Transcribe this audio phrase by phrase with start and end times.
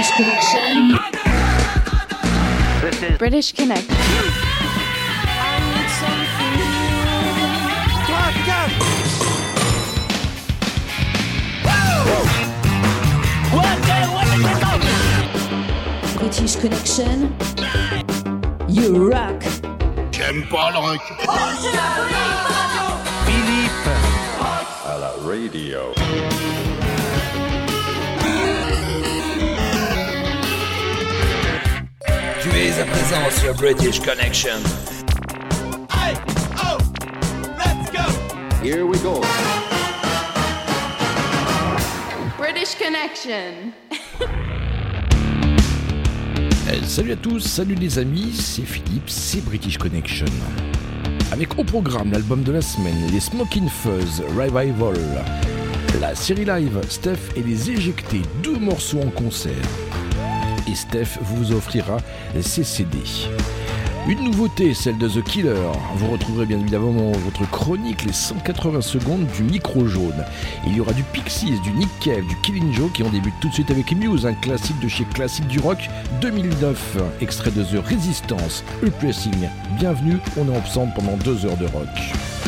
[0.00, 0.98] British Connection.
[2.80, 3.86] This is British Connect.
[16.16, 17.36] British Connection.
[18.68, 19.42] You rock.
[20.12, 21.02] J'aime pas le rock.
[23.26, 23.88] Philippe.
[24.86, 25.92] à la radio.
[32.80, 34.56] Sur British Connection.
[38.62, 39.20] Here we go.
[42.38, 43.74] British Connection.
[46.72, 50.24] Eh, Salut à tous, salut les amis, c'est Philippe, c'est British Connection.
[51.32, 54.96] Avec au programme l'album de la semaine, les Smoking Fuzz Revival,
[56.00, 59.52] la série live Steph et les éjectés, deux morceaux en concert.
[60.70, 61.96] Et Steph vous offrira
[62.40, 62.98] ses CD.
[64.08, 65.72] Une nouveauté, celle de The Killer.
[65.96, 70.24] Vous retrouverez bien évidemment votre chronique, les 180 secondes du micro jaune.
[70.64, 73.48] Il y aura du Pixies, du Nick Cave, du Killing Joke et on débute tout
[73.48, 75.88] de suite avec Muse, un classique de chez Classique du Rock
[76.20, 79.48] 2009, extrait de The Resistance, le pressing.
[79.76, 82.39] Bienvenue, on est ensemble pendant deux heures de rock.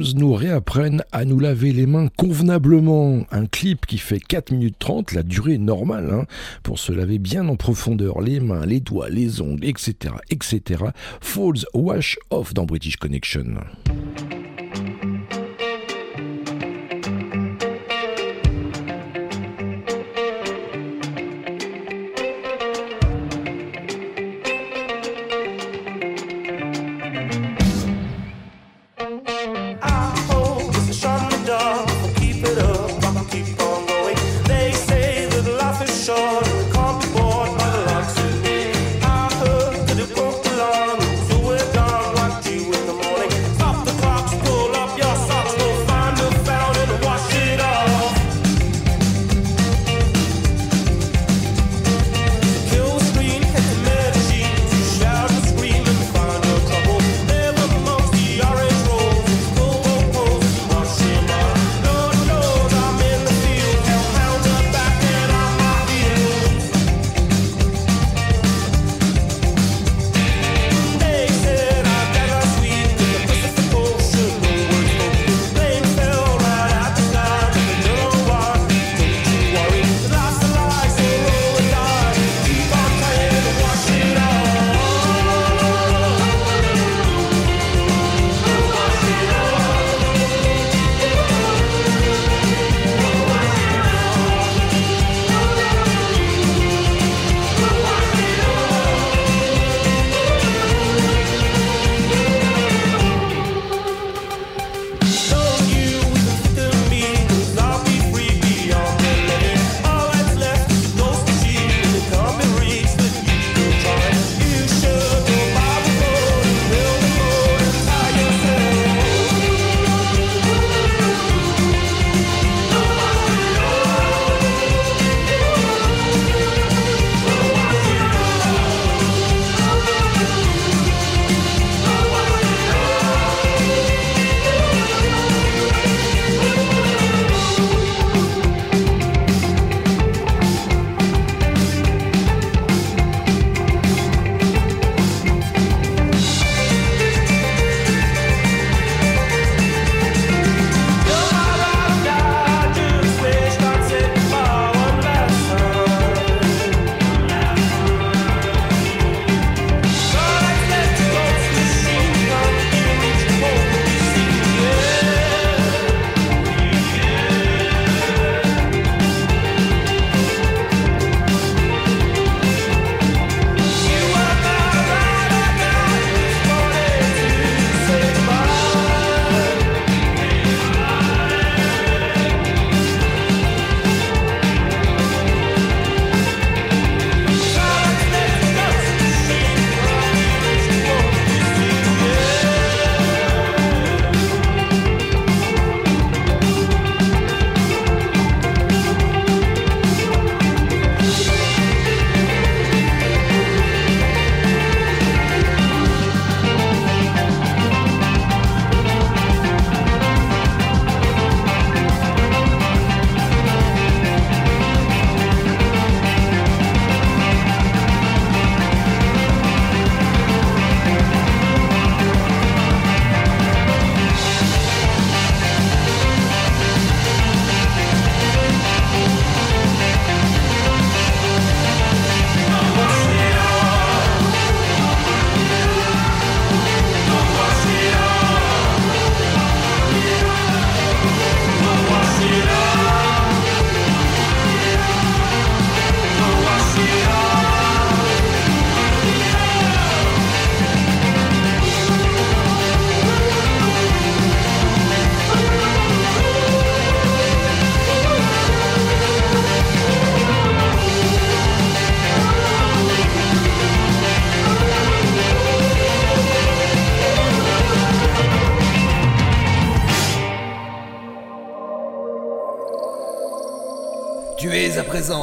[0.00, 3.26] Nous réapprennent à nous laver les mains convenablement.
[3.30, 6.24] Un clip qui fait 4 minutes 30, la durée normale, hein,
[6.62, 10.84] pour se laver bien en profondeur les mains, les doigts, les ongles, etc., etc.
[11.20, 13.56] Falls Wash Off dans British Connection.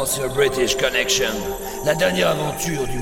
[0.08, 1.34] Sur British Connection,
[1.84, 2.97] la dernière aventure du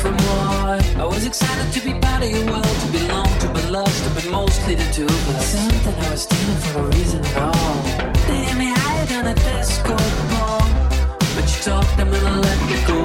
[0.00, 3.62] from what I was excited to be part of your world To belong, to be
[3.70, 5.46] loved, to be mostly the two of us.
[5.54, 7.74] Something I was stealing for a reason at all.
[8.26, 9.96] They hit me higher than a disco
[10.30, 10.64] ball
[11.34, 12.98] But you talked them and I let me go.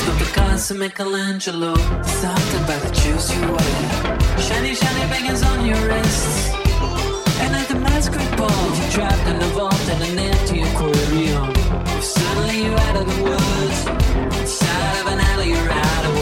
[0.00, 1.74] Stop the cars and Michelangelo
[2.20, 3.74] Something by the juice you wear
[4.46, 6.52] Shiny, shiny bangers on your wrists.
[7.42, 11.54] And at the mask ball You trapped in a vault and an empty aquarium
[12.00, 13.78] Suddenly you're out of the woods.
[14.40, 16.13] Inside of an alley, you're out of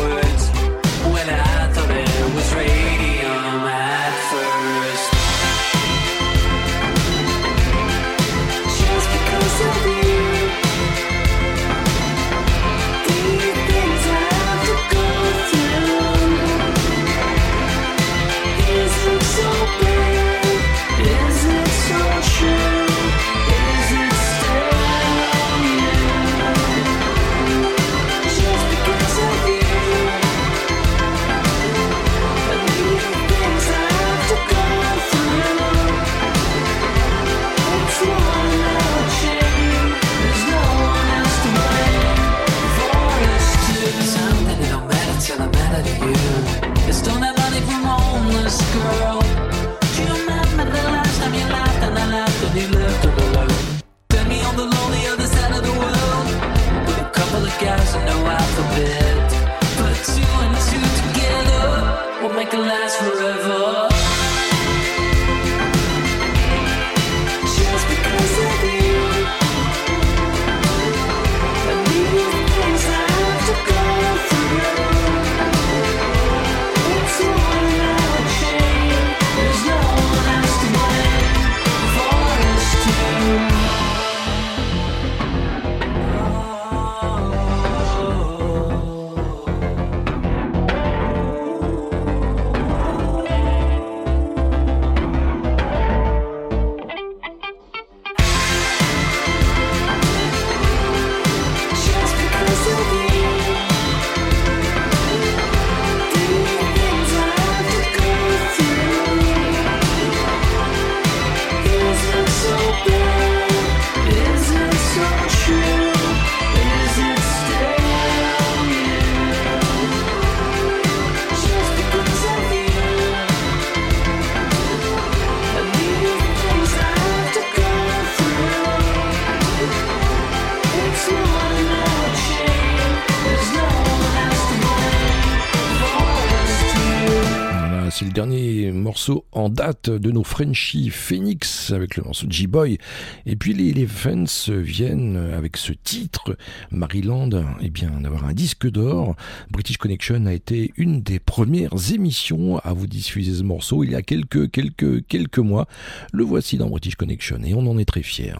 [139.85, 142.79] de nos Frenchies Phoenix avec le morceau G-Boy.
[143.27, 146.37] Et puis les, les, fans viennent avec ce titre,
[146.71, 149.15] Maryland, et bien d'avoir un disque d'or.
[149.51, 153.95] British Connection a été une des premières émissions à vous diffuser ce morceau il y
[153.95, 155.67] a quelques, quelques, quelques mois.
[156.13, 158.35] Le voici dans British Connection et on en est très fiers.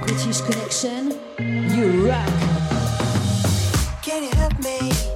[0.00, 2.26] British Connection, you rock.
[4.02, 5.15] Can you help me?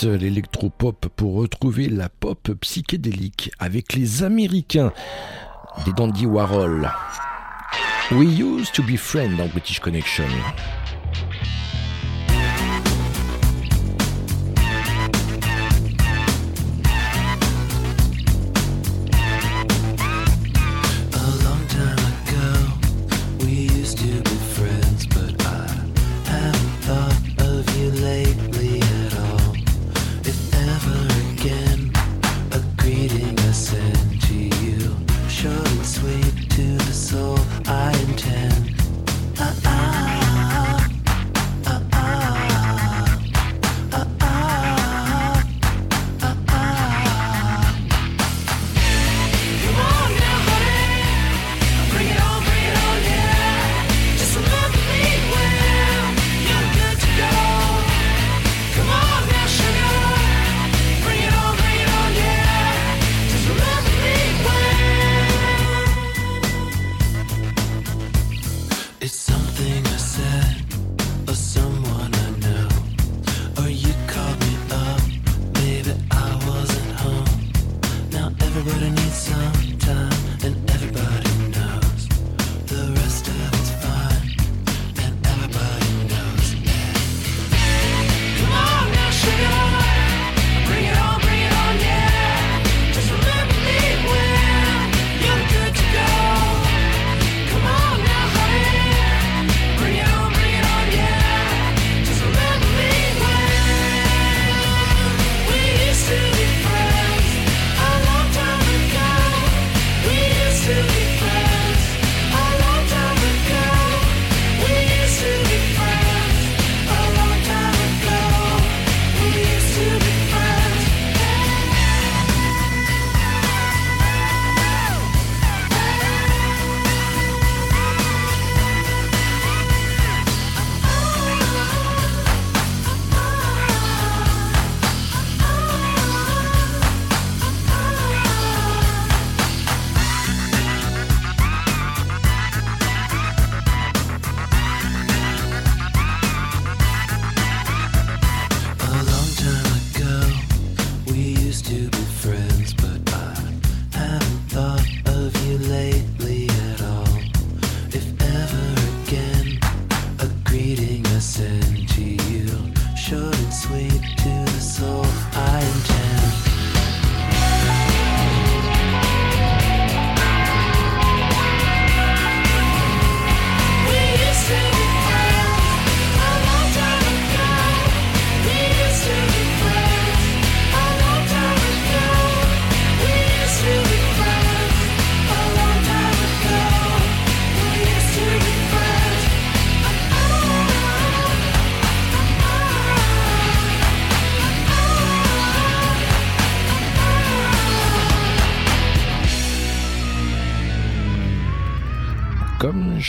[0.00, 4.92] quitte l'électropop pour retrouver la pop psychédélique avec les Américains
[5.84, 6.90] des Dandy Warhol.
[8.12, 10.24] We used to be friends British Connection.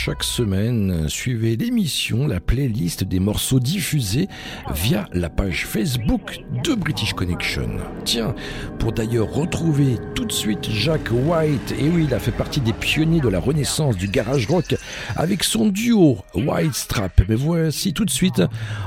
[0.04, 4.26] chaque semaine, suivez l'émission, la playlist des morceaux diffusés
[4.74, 7.68] via la page Facebook de British Connection.
[8.04, 8.34] Tiens,
[8.80, 12.72] pour d'ailleurs retrouver tout de suite Jack White, et oui, il a fait partie des
[12.72, 14.74] pionniers de la renaissance du garage rock
[15.14, 17.22] avec son duo White Strap.
[17.28, 18.42] Mais voici tout de suite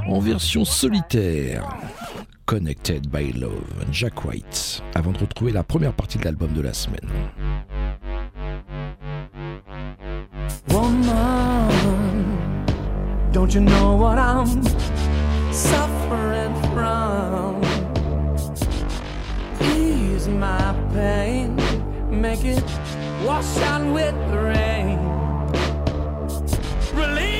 [0.10, 1.78] en version solitaire.
[2.45, 6.73] Connected by Love, Jack White, avant de retrouver la première partie de l'album de la
[6.73, 7.10] semaine.
[10.69, 12.65] Woman,
[13.32, 14.63] don't you know what I'm
[15.54, 17.62] suffering from?
[19.62, 21.56] Ease my pain,
[22.10, 22.63] make it
[23.25, 24.99] wash out with the rain.
[26.93, 27.35] Release.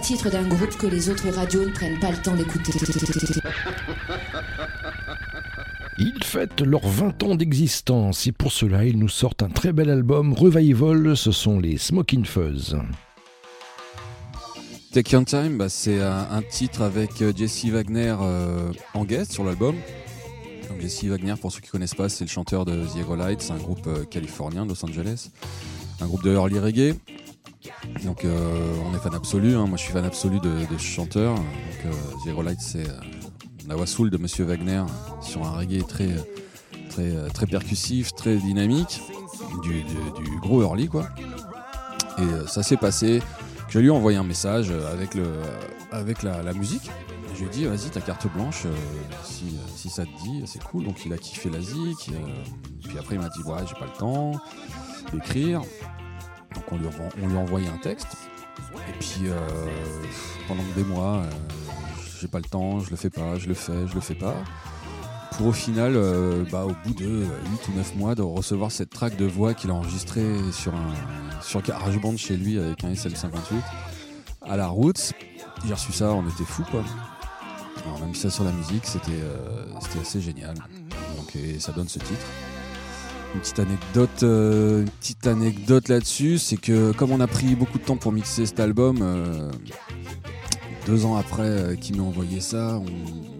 [0.00, 2.72] Titres d'un groupe que les autres radios ne prennent pas le temps d'écouter.
[5.98, 9.90] Ils fêtent leurs 20 ans d'existence et pour cela ils nous sortent un très bel
[9.90, 12.76] album Revival, ce sont les Smoking Fuzz.
[14.92, 19.32] Take Your Time, bah, c'est un, un titre avec euh, Jesse Wagner euh, en guest
[19.32, 19.76] sur l'album.
[20.68, 23.52] Donc Jesse Wagner, pour ceux qui connaissent pas, c'est le chanteur de The Light, c'est
[23.52, 25.28] un groupe euh, californien de Los Angeles,
[26.00, 26.94] un groupe de early reggae.
[28.04, 29.66] Donc euh, on est fan absolu, hein.
[29.66, 31.34] moi je suis fan absolu de, de ce chanteur.
[31.34, 31.44] Donc
[31.86, 33.00] euh, Hero Light, c'est euh,
[33.68, 34.82] la voix soul de Monsieur Wagner
[35.20, 36.08] sur un reggae très
[36.88, 39.02] très euh, très percussif, très dynamique,
[39.62, 39.84] du,
[40.40, 41.08] gros early quoi.
[42.18, 43.22] Et ça s'est passé.
[43.68, 45.26] Je lui ai envoyé un message avec, le,
[45.92, 46.90] avec la, musique.
[47.34, 48.66] Je lui ai dit, vas-y, ta carte blanche,
[49.24, 50.84] si, si ça te dit, c'est cool.
[50.84, 52.10] Donc il a kiffé la zik.
[52.82, 54.32] puis après, il m'a dit, ouais, j'ai pas le temps
[55.14, 55.62] d'écrire.
[56.54, 56.86] Donc on lui,
[57.36, 58.16] on un texte.
[58.88, 59.38] Et puis euh,
[60.48, 61.30] pendant des mois, euh,
[62.20, 64.36] j'ai pas le temps, je le fais pas, je le fais, je le fais pas.
[65.36, 68.90] Pour au final, euh, bah, au bout de 8 ou 9 mois, de recevoir cette
[68.90, 70.92] track de voix qu'il a enregistrée sur un
[71.40, 73.62] sur GarageBand chez lui avec un SL58
[74.42, 75.12] à la route.
[75.66, 76.82] J'ai reçu ça, on était fous quoi.
[77.86, 79.22] On a mis ça sur la musique, c'était
[79.80, 80.54] c'était assez génial.
[81.16, 82.26] Donc et ça donne ce titre.
[84.22, 88.12] Euh, une petite anecdote, là-dessus, c'est que comme on a pris beaucoup de temps pour
[88.12, 89.50] mixer cet album, euh,
[90.86, 92.80] deux ans après euh, qu'il m'ait envoyé ça,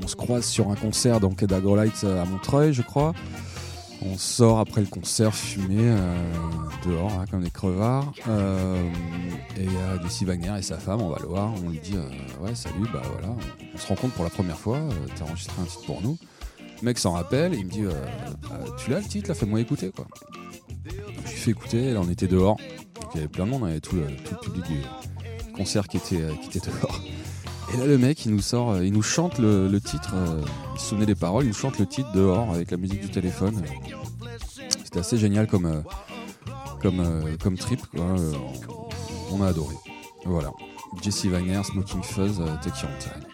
[0.03, 3.13] on, se croise sur un concert dans Kedagro Lights à Montreuil, je crois.
[4.03, 5.95] On sort après le concert fumé
[6.87, 8.13] dehors hein, comme des crevards.
[9.57, 11.53] Et il y a Wagner et sa femme, on va le voir.
[11.63, 11.95] On lui dit
[12.41, 13.37] Ouais, salut, bah voilà,
[13.75, 14.81] on, se rencontre pour la première fois.
[15.17, 16.17] T'as enregistré un titre pour nous.
[16.81, 19.35] Le mec s'en rappelle et il me dit euh, euh, Tu l'as le titre là,
[19.35, 20.07] fais-moi écouter quoi.
[21.25, 22.57] Je lui fais écouter, là on était dehors.
[22.95, 25.53] Donc, il y avait plein de monde, on avait tout le, tout le public du
[25.53, 27.01] concert qui était, euh, qui était dehors.
[27.73, 30.13] Et là, le mec, il nous sort, il nous chante le, le titre,
[30.75, 33.11] il se souvenait des paroles, il nous chante le titre dehors avec la musique du
[33.11, 33.63] téléphone.
[34.83, 35.85] C'était assez génial comme,
[36.83, 38.07] comme, comme trip, quoi.
[39.31, 39.77] On, a adoré.
[40.25, 40.51] Voilà.
[41.01, 43.30] Jesse Wagner, Smoking Fuzz, Take Your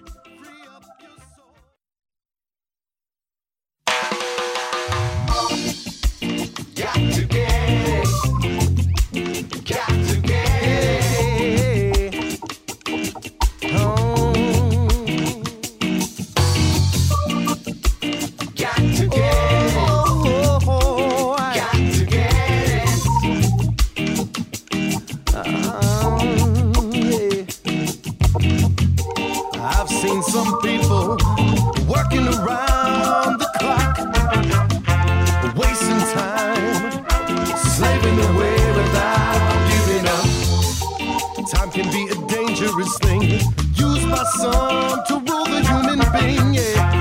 [43.01, 43.44] dangerous
[43.77, 46.55] used by some to rule the human being.
[46.55, 46.95] Yeah.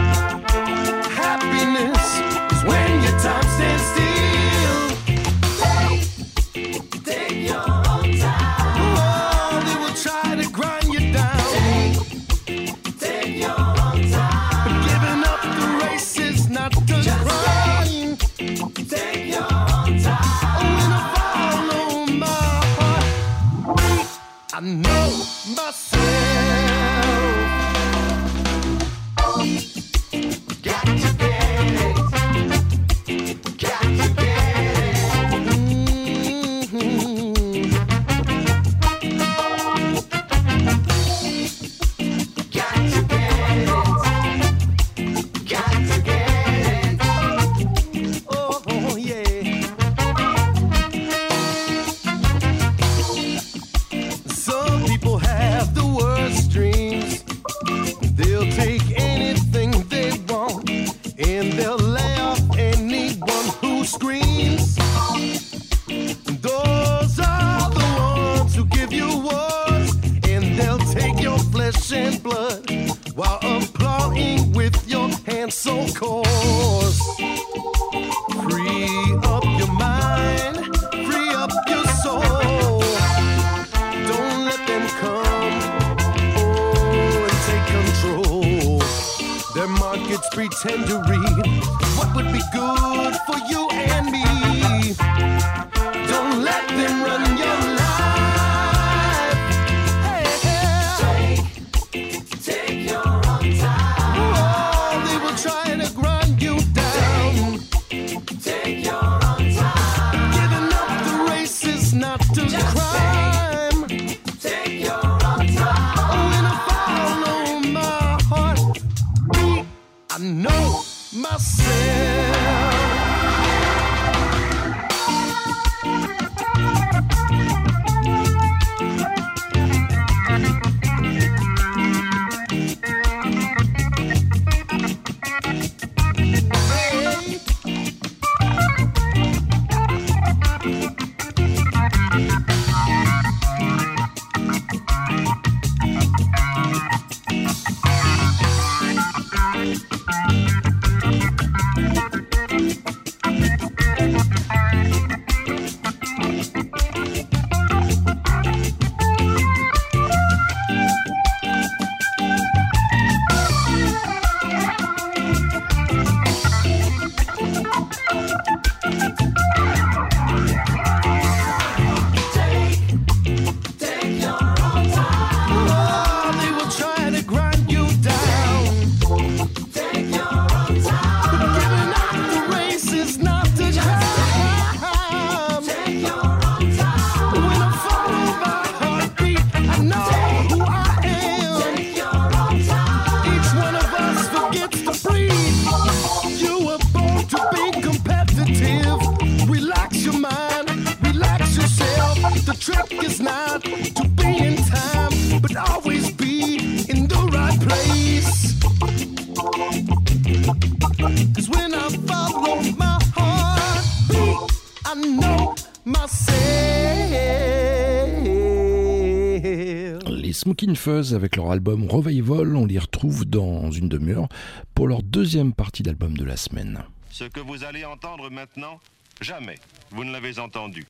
[220.46, 222.56] Smoking Fuzz avec leur album Revival.
[222.56, 224.30] On les retrouve dans une demi-heure
[224.76, 226.84] pour leur deuxième partie d'album de la semaine.
[227.10, 228.80] Ce que vous allez entendre maintenant,
[229.22, 229.56] jamais
[229.90, 230.86] vous ne l'avez entendu.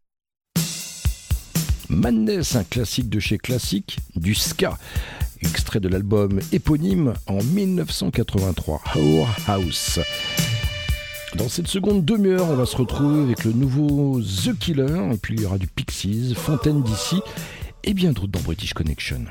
[1.87, 4.77] Madness, un classique de chez classique, du ska,
[5.39, 10.01] extrait de l'album éponyme en 1983, Our House.
[11.35, 15.35] Dans cette seconde demi-heure, on va se retrouver avec le nouveau The Killer, et puis
[15.35, 17.21] il y aura du Pixies, Fontaine d'ici,
[17.85, 19.25] et bien d'autres dans British Connection.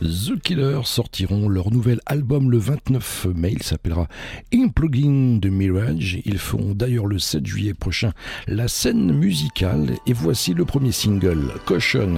[0.00, 3.52] The Killers sortiront leur nouvel album le 29 mai.
[3.52, 4.06] Il s'appellera
[4.54, 6.18] Unplugging the Mirage.
[6.24, 8.12] Ils feront d'ailleurs le 7 juillet prochain
[8.46, 9.96] la scène musicale.
[10.06, 12.14] Et voici le premier single, Caution.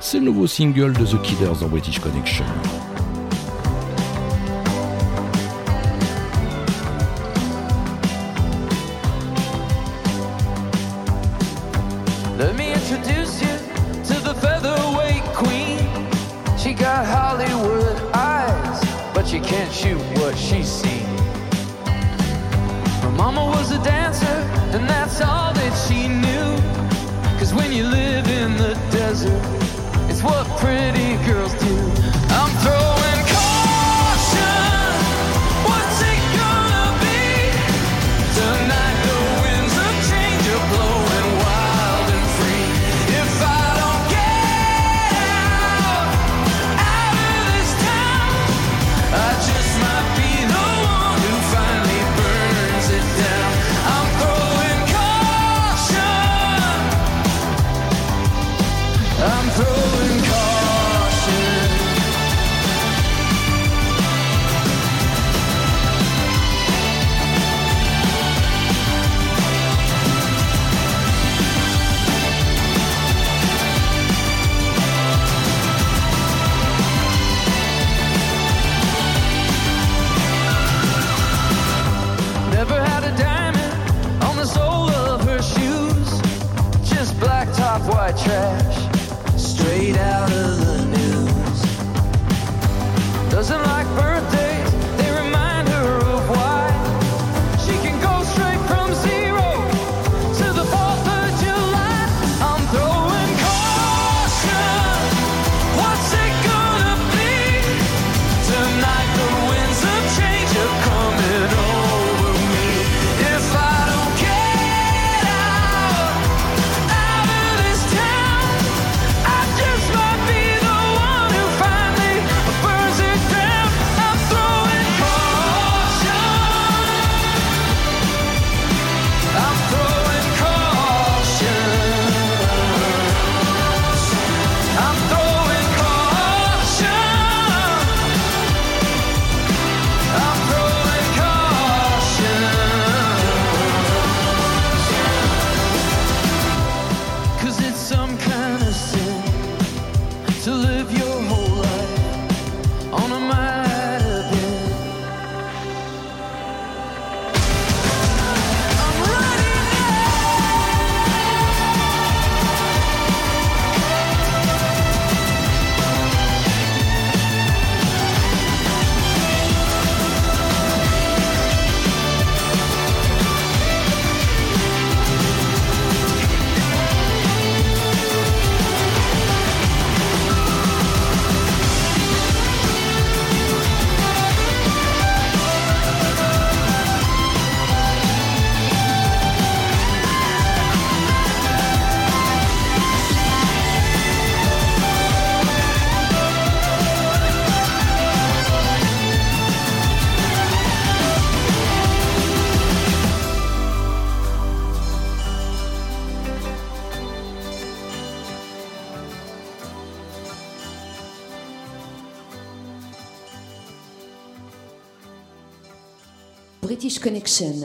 [0.00, 2.46] C'est le nouveau single de The Killers dans British Connection.
[23.84, 24.38] dancer,
[24.74, 27.38] and that's all that she knew.
[27.38, 29.42] Cause when you live in the desert,
[30.10, 31.67] it's what pretty girls do.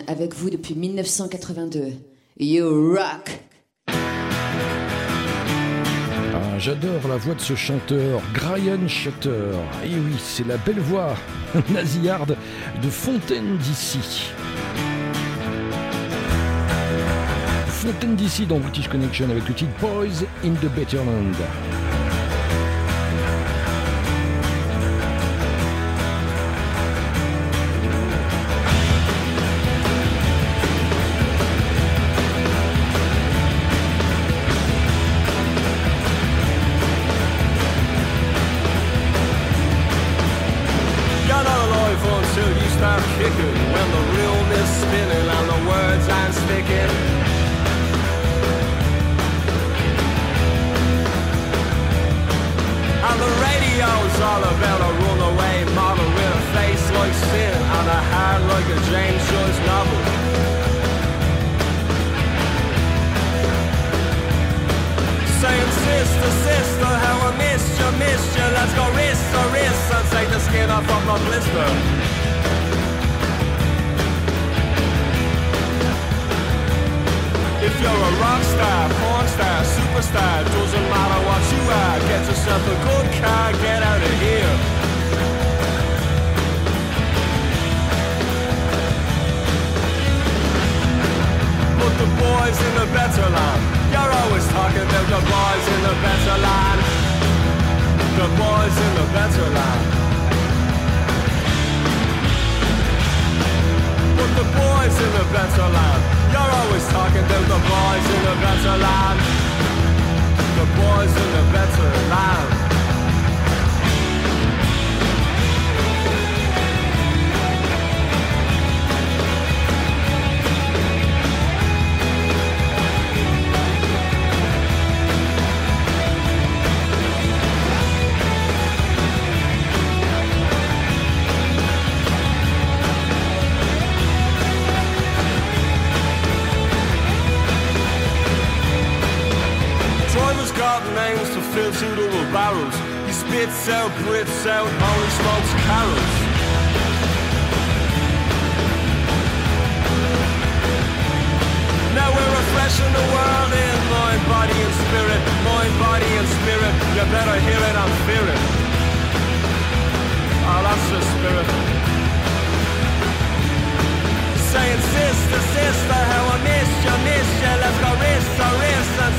[0.07, 1.93] Avec vous depuis 1982.
[2.39, 3.39] You rock!
[3.87, 3.93] Ah,
[6.59, 9.49] j'adore la voix de ce chanteur, Brian Shutter.
[9.83, 11.15] Et oui, c'est la belle voix
[11.73, 12.37] nasillarde
[12.83, 14.25] de Fontaine d'ici.
[17.67, 21.33] Fontaine d'ici dans British Connection avec le titre Boys in the Betterland.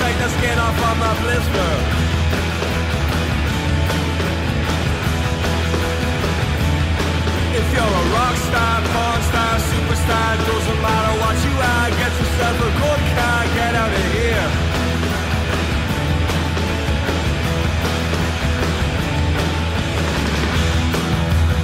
[0.05, 1.72] take the skin off of my blister.
[7.61, 12.57] If you're a rock star, porn star, superstar, doesn't matter what you are, get yourself
[12.68, 14.48] a good car, get out of here.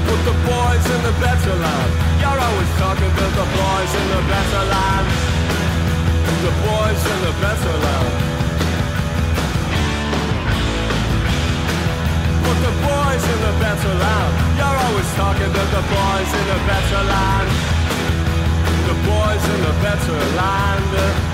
[0.09, 1.91] Put the boys in the better land.
[2.22, 5.07] You're always talking about the boys in the better land.
[6.47, 8.30] The boys in the better land.
[12.51, 16.61] But the boys in the better land, you're always talking to the boys in the
[16.66, 17.48] better land.
[18.90, 21.30] The boys in the better land.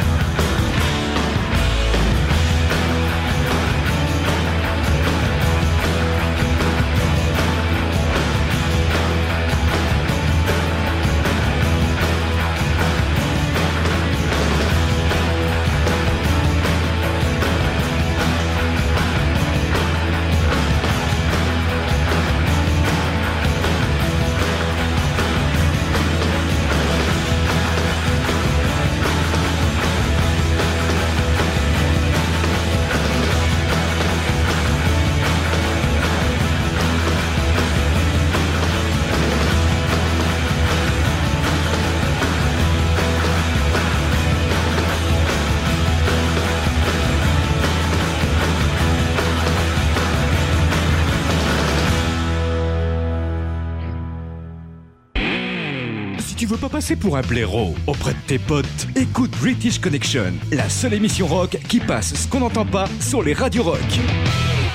[56.89, 61.59] C'est pour un blaireau auprès de tes potes, écoute British Connection, la seule émission rock
[61.69, 63.81] qui passe ce qu'on n'entend pas sur les radios rock.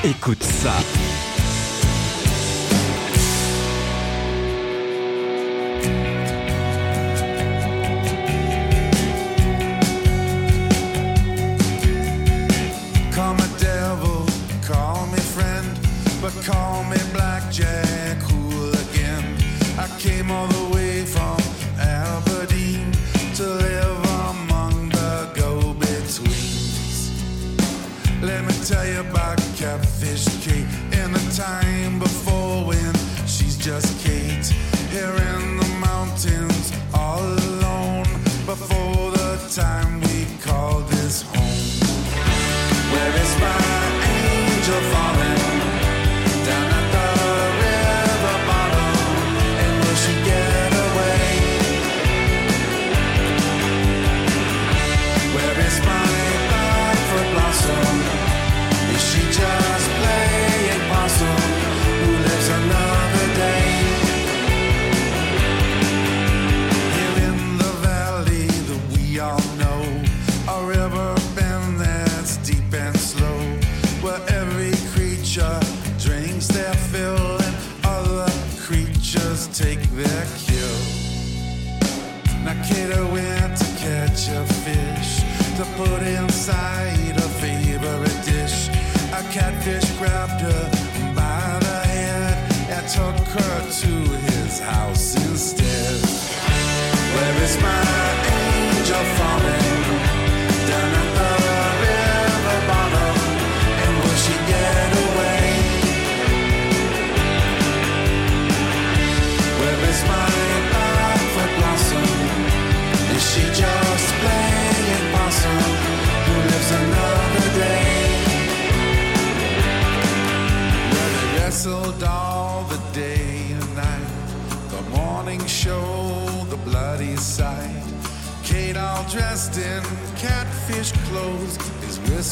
[0.03, 0.73] Écoute ça.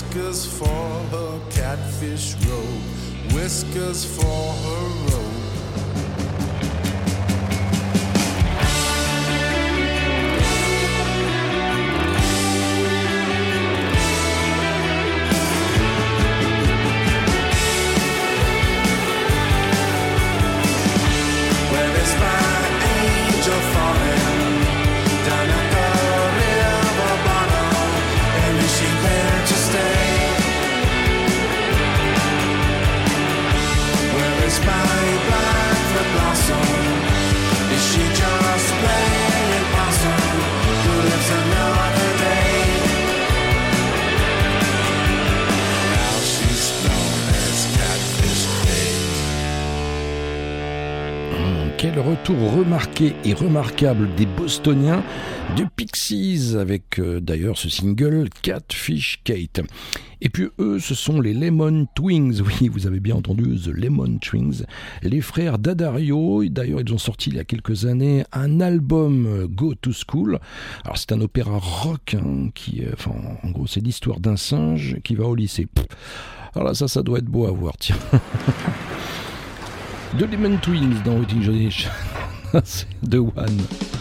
[0.10, 0.66] Whiskers for
[1.12, 4.89] her catfish robe, whiskers for her
[53.02, 55.04] et remarquable des Bostoniens,
[55.56, 59.62] de Pixies, avec euh, d'ailleurs ce single Catfish Kate.
[60.22, 62.41] Et puis eux, ce sont les Lemon Twins.
[62.45, 64.66] Oui, vous avez bien entendu, The Lemon Twins.
[65.02, 66.43] Les frères D'Addario.
[66.50, 70.39] D'ailleurs, ils ont sorti il y a quelques années un album euh, Go to School.
[70.84, 72.91] Alors, c'est un opéra rock hein, qui, euh,
[73.43, 75.68] en gros, c'est l'histoire d'un singe qui va au lycée.
[76.54, 77.95] Alors là, ça, ça doit être beau à voir, tiens.
[80.18, 81.70] The Lemon Twins dans Waiting Johnny.
[82.64, 83.99] c'est The One.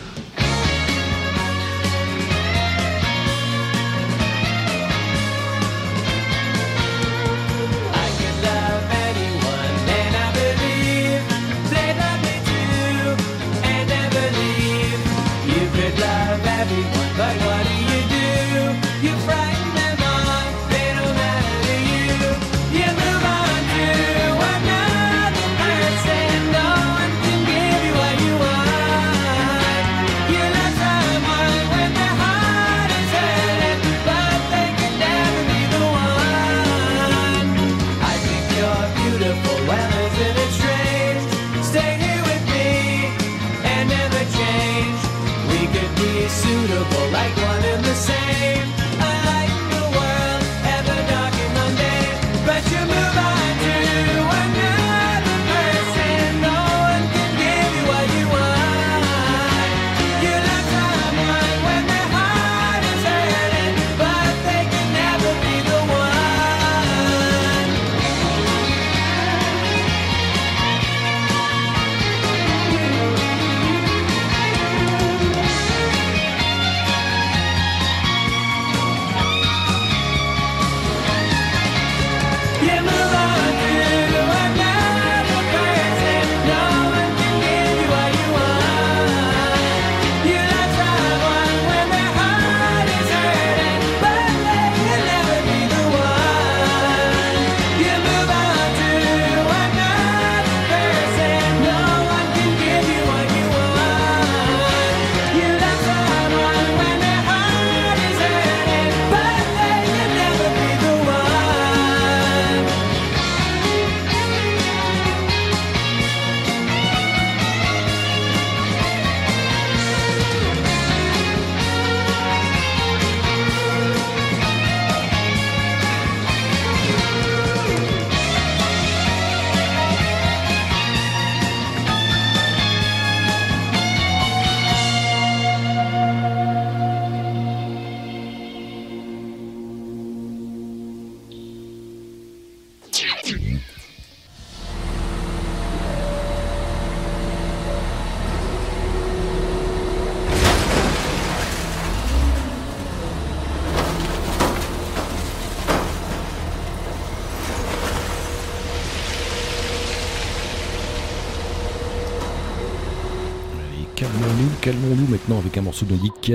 [165.39, 166.33] avec un morceau de Nick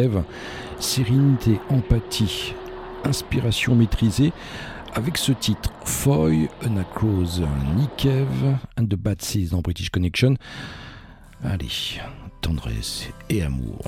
[0.80, 2.54] sérénité, empathie,
[3.04, 4.34] inspiration maîtrisée,
[4.93, 7.43] avec ce titre Foy, Anacrose,
[7.76, 10.36] Nick Cave and the Bad Seas dans British Connection.
[11.43, 11.99] Allez,
[12.41, 13.82] tendresse et amour.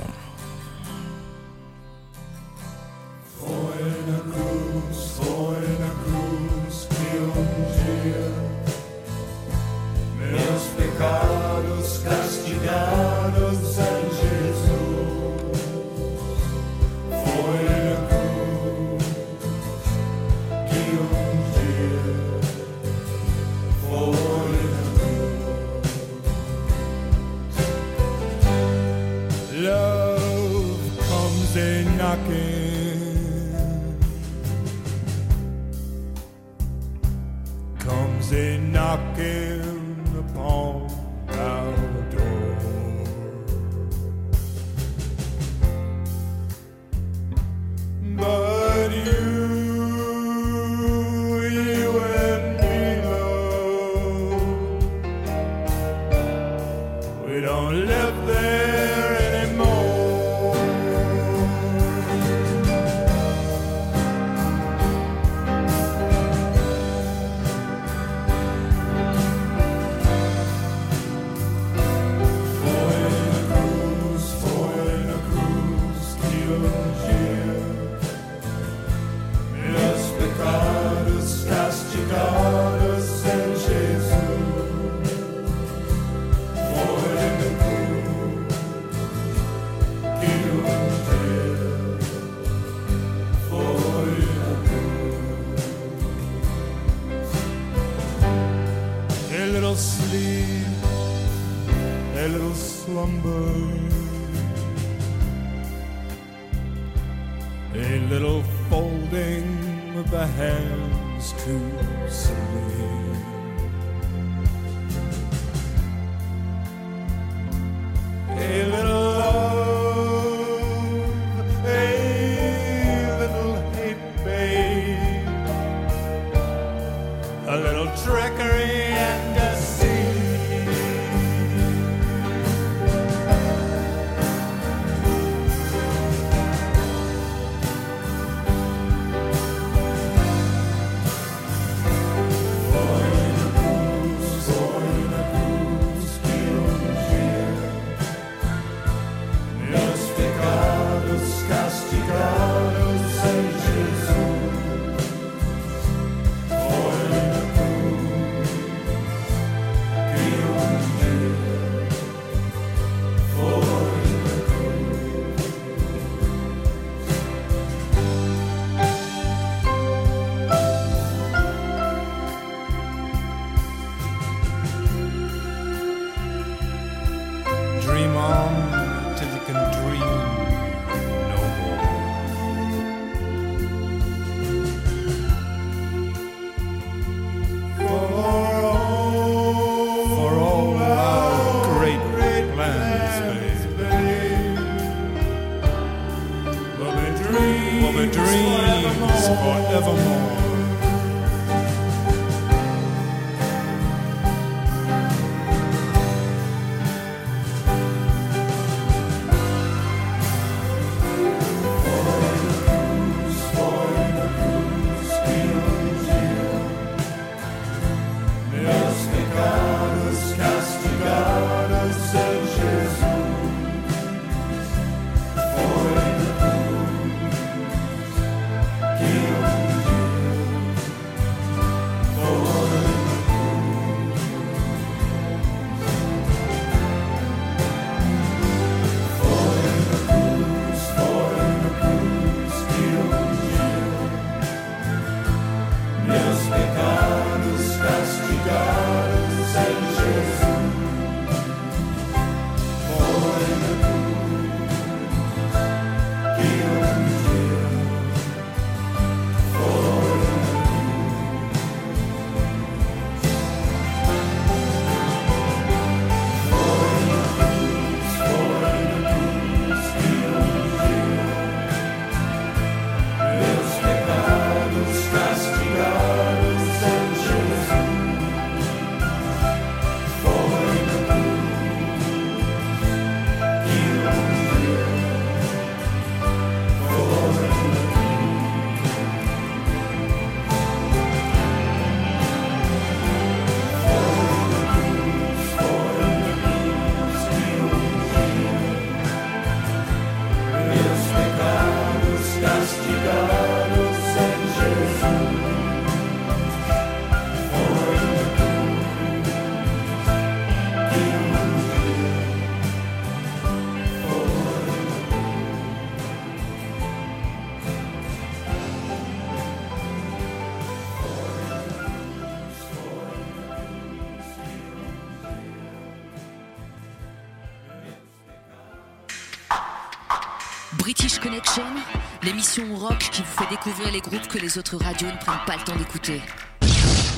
[332.85, 335.63] Rock qui vous fait découvrir les groupes que les autres radios ne prennent pas le
[335.63, 336.21] temps d'écouter.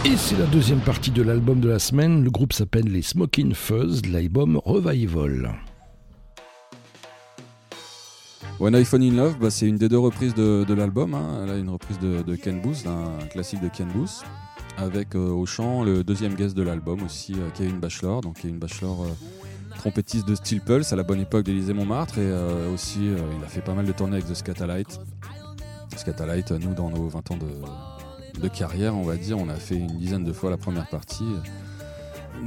[0.05, 2.23] Et c'est la deuxième partie de l'album de la semaine.
[2.23, 5.55] Le groupe s'appelle les Smoking Fuzz, de l'album Revival.
[8.59, 11.13] When I Fall in Love, bah, c'est une des deux reprises de, de l'album.
[11.13, 11.45] hein.
[11.45, 14.23] Là, une reprise de, de Ken Booth, un classique de Ken Booth,
[14.77, 18.21] avec euh, au chant le deuxième guest de l'album aussi, euh, Kevin Bachelor.
[18.21, 22.21] Donc Kevin Bachelor, euh, trompettiste de Steel Pulse à la bonne époque d'Élysée Montmartre, et
[22.25, 24.33] euh, aussi euh, il a fait pas mal de tournées avec The
[25.95, 27.37] Scatalight, nous dans nos 20 ans
[28.41, 31.25] de, carrière, on va dire, on a fait une dizaine de fois la première partie.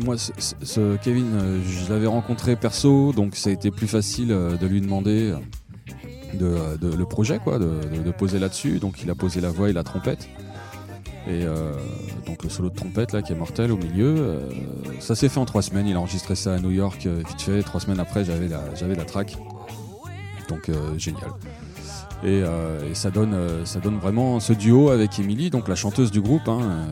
[0.04, 4.56] Moi, ce, Kevin, euh, je l'avais rencontré perso, donc ça a été plus facile euh,
[4.56, 5.34] de lui demander
[6.34, 8.78] de, de- le projet, quoi, de, poser là-dessus.
[8.78, 10.28] Donc il a posé la voix et la trompette.
[11.26, 11.74] Et euh,
[12.26, 14.50] donc le solo de trompette là qui est mortel au milieu, euh,
[15.00, 15.86] ça s'est fait en trois semaines.
[15.86, 17.62] Il a enregistré ça à New York euh, vite fait.
[17.62, 19.36] Trois semaines après, j'avais la, track.
[20.48, 21.30] Donc euh, génial.
[22.22, 25.74] Et, euh, et ça donne, euh, ça donne vraiment ce duo avec Emily, donc la
[25.74, 26.48] chanteuse du groupe.
[26.48, 26.86] hein,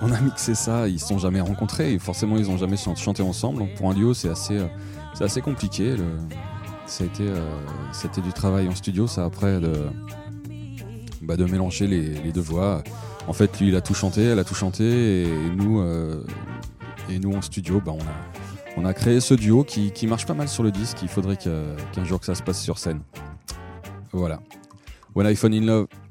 [0.00, 2.94] on a mixé ça, ils se sont jamais rencontrés, et forcément ils ont jamais chan-
[2.96, 3.58] chanté ensemble.
[3.58, 5.96] Donc pour un duo, c'est assez, euh, compliqué.
[5.96, 6.04] Le,
[6.86, 9.72] ça a été, du travail en studio, ça après de,
[11.22, 12.82] bah, de mélanger les, deux voix.
[13.26, 15.82] En fait, lui il a tout chanté, elle a tout chanté, et nous,
[17.18, 20.62] nous en studio, bah, on a, on créé ce duo qui, marche pas mal sur
[20.62, 20.98] le disque.
[21.02, 23.00] Il faudrait qu'un jour que ça se passe sur scène.
[24.14, 24.38] Voilà.
[25.12, 26.03] When I Fall in Love.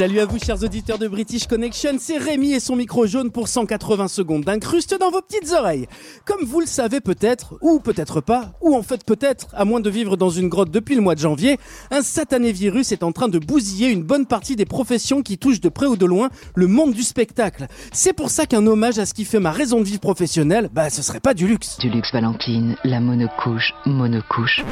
[0.00, 3.48] Salut à vous chers auditeurs de British Connection, c'est Rémi et son micro jaune pour
[3.48, 5.88] 180 secondes d'incruste dans vos petites oreilles.
[6.24, 9.90] Comme vous le savez peut-être, ou peut-être pas, ou en fait peut-être, à moins de
[9.90, 11.58] vivre dans une grotte depuis le mois de janvier,
[11.90, 15.60] un satané virus est en train de bousiller une bonne partie des professions qui touchent
[15.60, 17.66] de près ou de loin le monde du spectacle.
[17.92, 20.88] C'est pour ça qu'un hommage à ce qui fait ma raison de vivre professionnelle, bah
[20.88, 21.76] ce serait pas du luxe.
[21.76, 24.64] Du luxe Valentine, la monocouche, monocouche.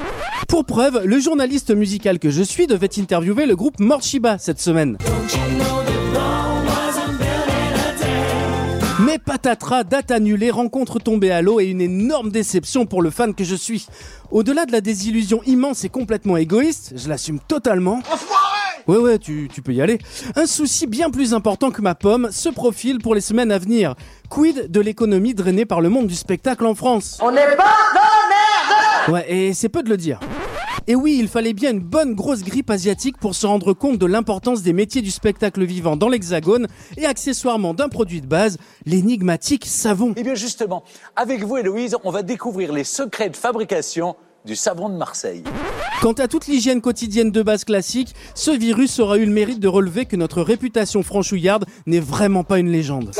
[0.48, 4.96] Pour preuve, le journaliste musical que je suis devait interviewer le groupe Morshiba cette semaine.
[9.00, 13.34] Mais patatras, date annulée, rencontre tombée à l'eau et une énorme déception pour le fan
[13.34, 13.86] que je suis.
[14.30, 18.02] Au-delà de la désillusion immense et complètement égoïste, je l'assume totalement.
[18.86, 19.98] Ouais ouais, tu, tu peux y aller.
[20.34, 23.94] Un souci bien plus important que ma pomme se profile pour les semaines à venir.
[24.30, 27.18] Quid de l'économie drainée par le monde du spectacle en France?
[27.22, 30.20] On n'est pas dans la merde Ouais, et c'est peu de le dire.
[30.90, 34.06] Et oui, il fallait bien une bonne grosse grippe asiatique pour se rendre compte de
[34.06, 36.66] l'importance des métiers du spectacle vivant dans l'Hexagone
[36.96, 40.14] et accessoirement d'un produit de base, l'énigmatique savon.
[40.16, 40.84] Eh bien justement,
[41.14, 44.16] avec vous Héloïse, on va découvrir les secrets de fabrication
[44.46, 45.44] du savon de Marseille.
[46.00, 49.68] Quant à toute l'hygiène quotidienne de base classique, ce virus aura eu le mérite de
[49.68, 53.10] relever que notre réputation franchouillarde n'est vraiment pas une légende.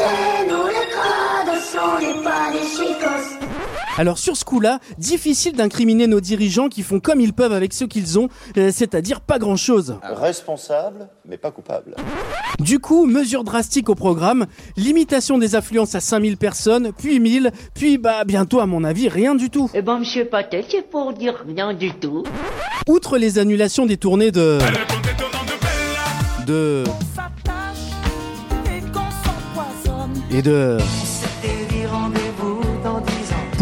[3.99, 7.85] Alors sur ce coup-là, difficile d'incriminer nos dirigeants qui font comme ils peuvent avec ce
[7.85, 9.97] qu'ils ont, euh, c'est-à-dire pas grand-chose.
[10.05, 11.97] Responsable, mais pas coupable.
[12.61, 14.47] Du coup, mesures drastiques au programme,
[14.77, 19.35] limitation des affluences à 5000 personnes, puis 1000, puis bah bientôt à mon avis rien
[19.35, 19.69] du tout.
[19.75, 22.23] Eh ben, monsieur Patel, c'est pour dire rien du tout.
[22.87, 24.59] Outre les annulations des tournées de...
[26.47, 26.85] De...
[30.31, 30.79] Et de...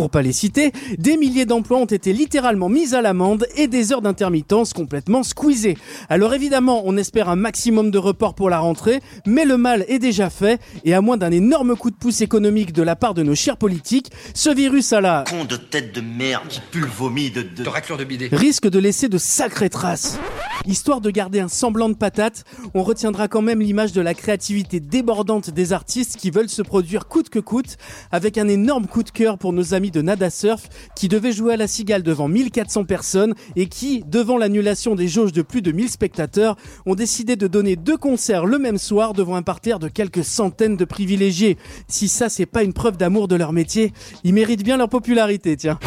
[0.07, 3.93] Pour pas les citer, des milliers d'emplois ont été littéralement mis à l'amende et des
[3.93, 5.77] heures d'intermittence complètement squeezées.
[6.09, 9.99] Alors évidemment, on espère un maximum de report pour la rentrée, mais le mal est
[9.99, 13.25] déjà fait et à moins d'un énorme coup de pouce économique de la part de
[13.25, 16.87] nos chers politiques, ce virus à la Con de tête de merde qui pue le
[16.87, 17.43] vomi de...
[17.43, 18.29] De, raclure de bidet.
[18.31, 20.21] risque de laisser de sacrées traces.
[20.67, 22.45] Histoire de garder un semblant de patate,
[22.75, 27.09] on retiendra quand même l'image de la créativité débordante des artistes qui veulent se produire
[27.09, 27.77] coûte que coûte,
[28.13, 31.55] avec un énorme coup de cœur pour nos amis de Nada Surf qui devaient jouer
[31.55, 35.73] à la Cigale devant 1400 personnes et qui, devant l'annulation des jauges de plus de
[35.73, 39.89] 1000 spectateurs, ont décidé de donner deux concerts le même soir devant un parterre de
[39.89, 41.57] quelques centaines de privilégiés.
[41.89, 43.93] Si ça c'est pas une preuve d'amour de leur métier,
[44.25, 45.79] ils méritent bien leur popularité, tiens.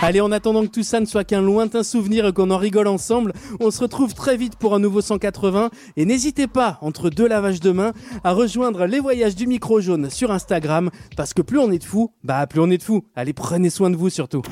[0.00, 2.86] Allez, en attendant que tout ça ne soit qu'un lointain souvenir et qu'on en rigole
[2.86, 7.26] ensemble, on se retrouve très vite pour un nouveau 180 et n'hésitez pas, entre deux
[7.26, 7.92] lavages de main,
[8.22, 11.84] à rejoindre les voyages du micro jaune sur Instagram parce que plus on est de
[11.84, 13.04] fous, bah plus on est de fous.
[13.16, 14.42] Allez, prenez soin de vous surtout.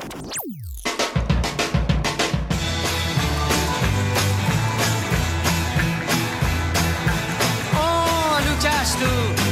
[8.99, 9.46] Nous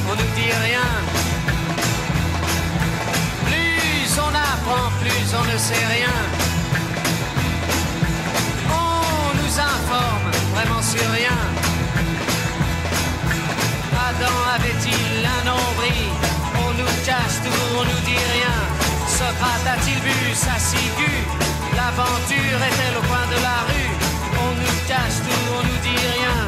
[5.55, 6.17] ne sait rien.
[8.71, 11.39] On nous informe vraiment sur rien.
[14.09, 16.11] Adam avait-il un nombril?
[16.65, 18.57] On nous cache tout, on nous dit rien.
[19.07, 21.23] Socrate a-t-il vu sa ciguë?
[21.77, 23.93] L'aventure est-elle au coin de la rue?
[24.47, 26.39] On nous cache tout, on nous dit rien.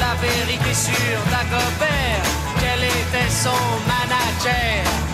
[0.00, 2.24] La vérité sur Dagobert,
[2.60, 5.05] quel était son manager?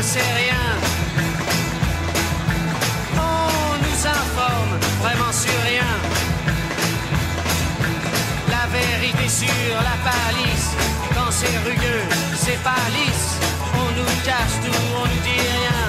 [0.00, 0.66] Ne sait rien.
[3.16, 5.92] On nous informe vraiment sur rien.
[8.48, 10.70] La vérité sur la palisse,
[11.14, 13.28] quand c'est rugueux, c'est pas lisse.
[13.82, 15.82] On nous cache tout, on nous dit rien.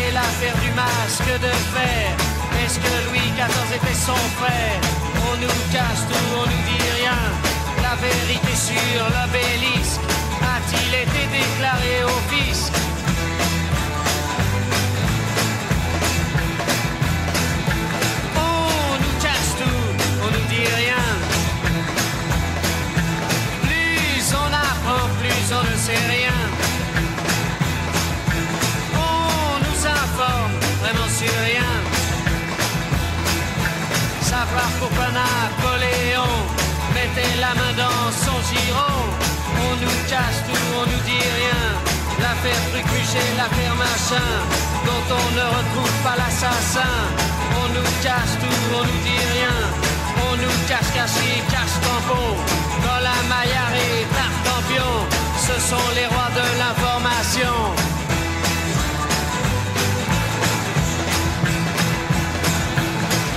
[0.00, 2.10] Et l'affaire du masque de fer,
[2.60, 4.80] est-ce que Louis XIV était son frère?
[5.30, 7.20] On nous cache tout, on nous dit rien.
[7.86, 10.02] La vérité sur l'obélisque,
[10.42, 12.72] a-t-il été déclaré au fisc?
[23.62, 26.38] Plus on apprend, plus on ne sait rien.
[28.94, 31.72] On nous informe vraiment sur rien.
[34.22, 36.34] Savoir pourquoi Napoléon
[36.94, 39.00] mettait la main dans son giron.
[39.66, 41.64] On nous cache tout, on nous dit rien.
[42.20, 44.30] L'affaire Trucuchet, l'affaire machin,
[44.86, 46.94] dont on ne retrouve pas l'assassin.
[47.62, 49.83] On nous cache tout, on nous dit rien.
[50.16, 52.36] On nous cache caché, cache tampon.
[53.02, 54.92] La Maillard et Tartampion,
[55.36, 57.54] ce sont les rois de l'information.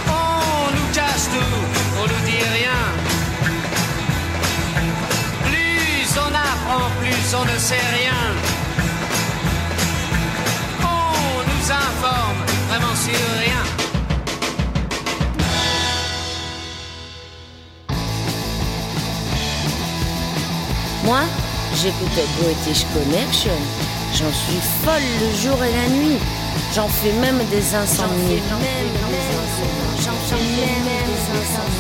[0.08, 1.58] On nous cache tout,
[2.00, 2.82] on nous dit rien.
[5.46, 8.22] Plus on apprend, plus on ne sait rien.
[10.84, 13.77] On nous informe vraiment sur rien.
[21.08, 21.22] Moi,
[21.74, 23.54] j'écoute British Connection.
[24.12, 26.18] J'en suis folle le jour et la nuit.
[26.76, 28.42] J'en fais même des insomnies.
[28.50, 29.88] J'en fais même des insomnies.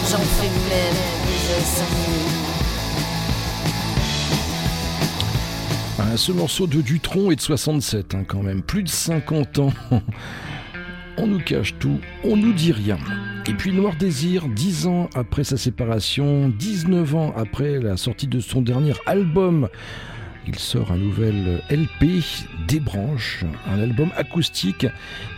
[0.09, 0.95] J'en fais même
[1.27, 2.37] des insomnies.
[5.99, 9.73] Ah, ce morceau de Dutron est de 67 hein, quand même, plus de 50 ans.
[11.19, 12.97] On nous cache tout, on nous dit rien.
[13.47, 18.39] Et puis Noir Désir, 10 ans après sa séparation, 19 ans après la sortie de
[18.39, 19.67] son dernier album,
[20.47, 22.23] il sort un nouvel LP,
[22.67, 24.85] Des branches, un album acoustique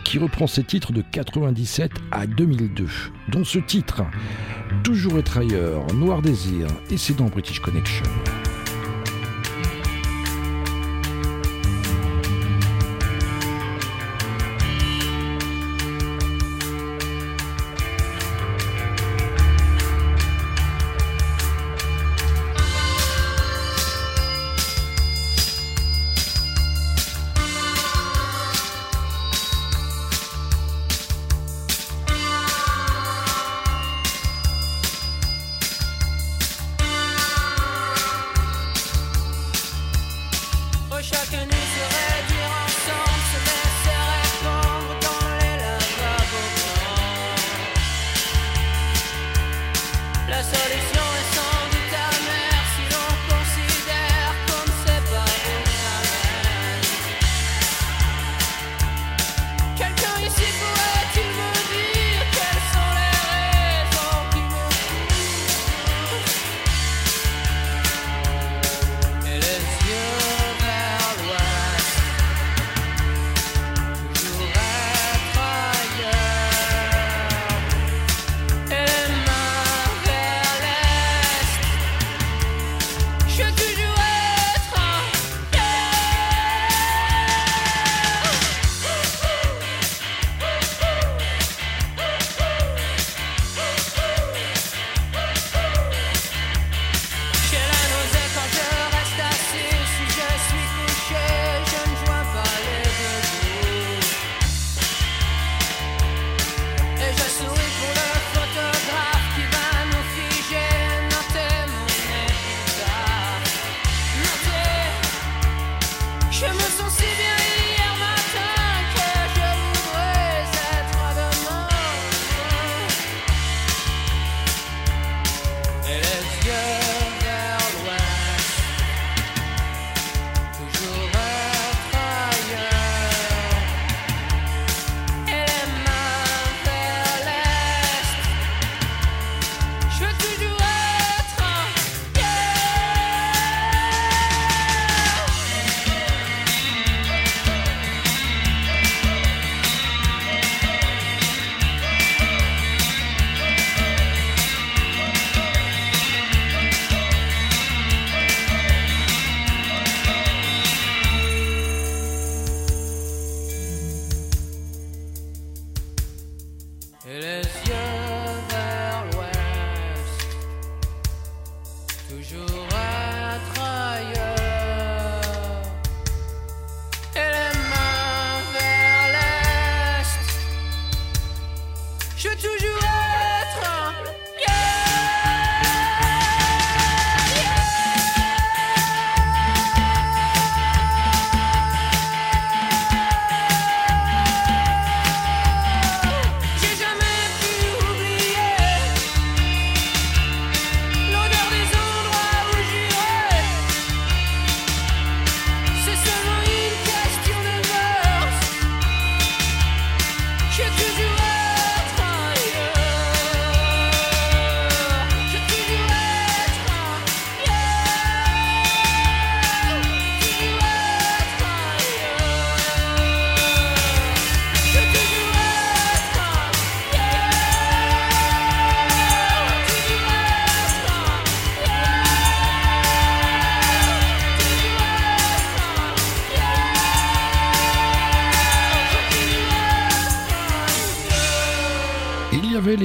[0.04, 2.86] qui reprend ses titres de 97 à 2002,
[3.28, 4.02] dont ce titre,
[4.84, 8.04] Toujours être ailleurs, Noir Désir, et c'est dans British Connection.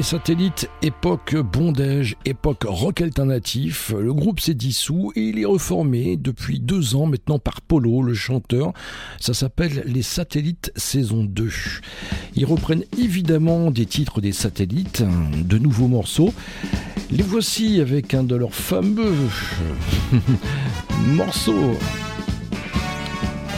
[0.06, 6.60] satellites époque bondage, époque rock alternatif, le groupe s'est dissous et il est reformé depuis
[6.60, 8.72] deux ans maintenant par Polo, le chanteur.
[9.20, 11.50] Ça s'appelle Les Satellites saison 2.
[12.36, 15.04] Ils reprennent évidemment des titres des satellites,
[15.44, 16.32] de nouveaux morceaux.
[17.10, 19.16] Les voici avec un de leurs fameux
[21.08, 21.74] morceaux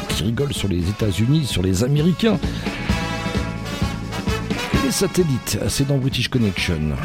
[0.07, 2.39] qui rigole sur les États-Unis, sur les Américains
[4.91, 6.95] satellite, c'est dans British Connection.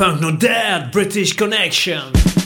[0.00, 2.39] Punk No Dead British Connection.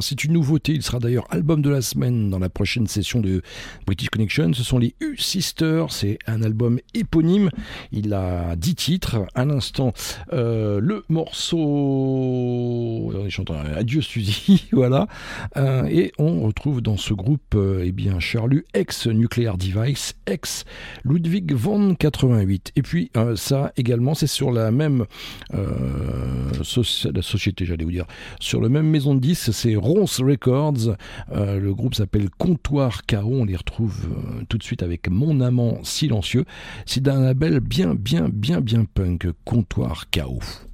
[0.00, 0.72] C'est une nouveauté.
[0.72, 3.42] Il sera d'ailleurs album de la semaine dans la prochaine session de
[3.88, 4.52] British Connection.
[4.52, 5.90] Ce sont les U-Sisters.
[5.90, 7.48] C'est un album éponyme.
[7.90, 9.24] Il a 10 titres.
[9.34, 9.94] À l'instant,
[10.34, 11.54] euh, le morceau...
[13.30, 15.06] Chante un Adieu Suzy, voilà.
[15.56, 21.94] Euh, et on retrouve dans ce groupe, euh, eh bien, Charlu, ex-Nuclear Device, ex-Ludwig von
[21.94, 22.72] 88.
[22.76, 25.06] Et puis euh, ça également, c'est sur la même
[25.54, 28.06] euh, société, j'allais vous dire,
[28.38, 30.94] sur le même maison de disques, c'est Ronce Records.
[31.32, 33.38] Euh, le groupe s'appelle Comptoir Chaos.
[33.40, 36.44] On les retrouve euh, tout de suite avec Mon amant silencieux.
[36.86, 40.68] C'est d'un label bien, bien, bien, bien punk, Comptoir Chaos.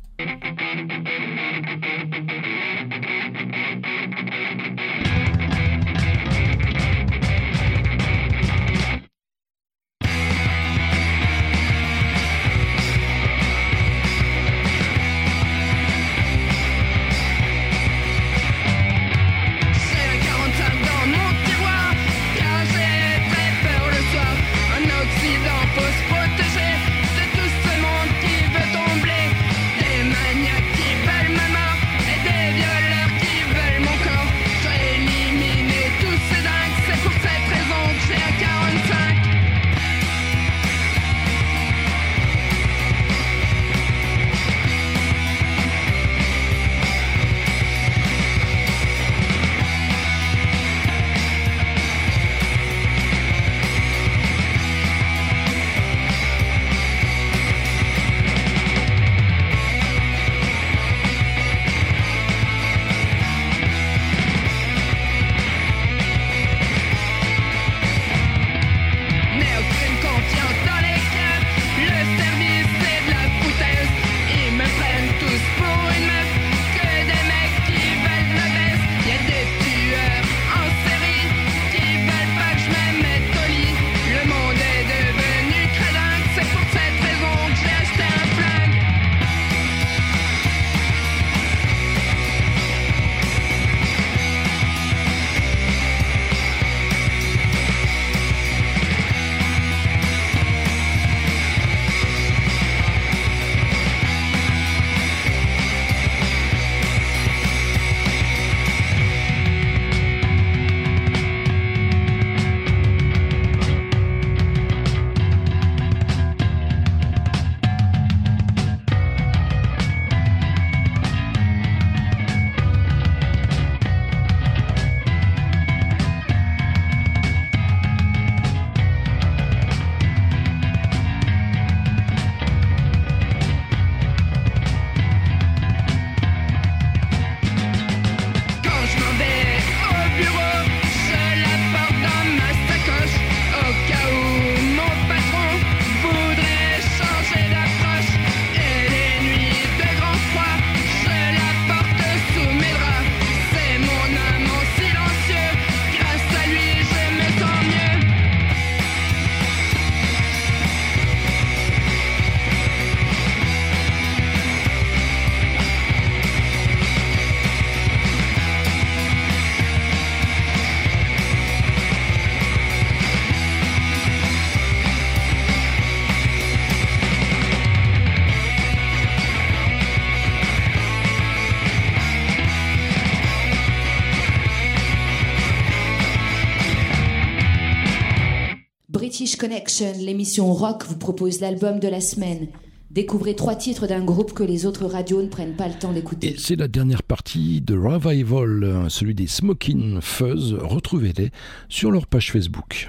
[189.35, 192.47] British Connection, l'émission rock vous propose l'album de la semaine.
[192.93, 196.35] Découvrez trois titres d'un groupe que les autres radios ne prennent pas le temps d'écouter.
[196.35, 200.55] Et c'est la dernière partie de Revival, celui des Smoking Fuzz.
[200.61, 201.33] Retrouvez-les
[201.69, 202.89] sur leur page Facebook.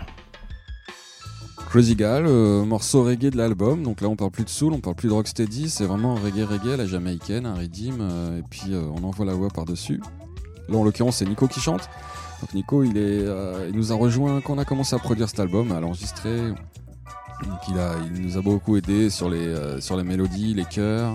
[1.67, 3.81] Crazy Gal, euh, morceau reggae de l'album.
[3.81, 5.69] Donc là, on parle plus de soul, on parle plus de rocksteady.
[5.69, 8.01] C'est vraiment reggae reggae à la jamaïcaine, un redeem.
[8.01, 9.99] euh, et puis euh, on envoie la voix par-dessus.
[10.69, 11.89] Là, en l'occurrence, c'est Nico qui chante.
[12.41, 15.29] Donc Nico, il, est, euh, il nous a rejoint quand on a commencé à produire
[15.29, 16.53] cet album, à l'enregistrer.
[17.69, 21.13] Il, a, nous a beaucoup aidé sur les, euh, sur les mélodies, les chœurs,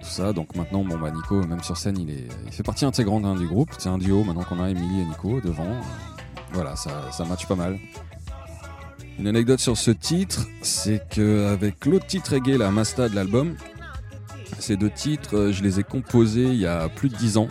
[0.00, 0.32] tout ça.
[0.32, 3.70] Donc maintenant, bon, bah, Nico, même sur scène, il, est, fait partie intégrante du groupe.
[3.78, 5.80] C'est un duo maintenant qu'on a Emily et Nico devant.
[6.52, 7.78] Voilà, ça, ça match pas mal.
[9.18, 13.54] Une anecdote sur ce titre, c'est qu'avec l'autre titre reggae, la Masta de l'album,
[14.58, 17.48] ces deux titres, euh, je les ai composés il y a plus de 10 ans.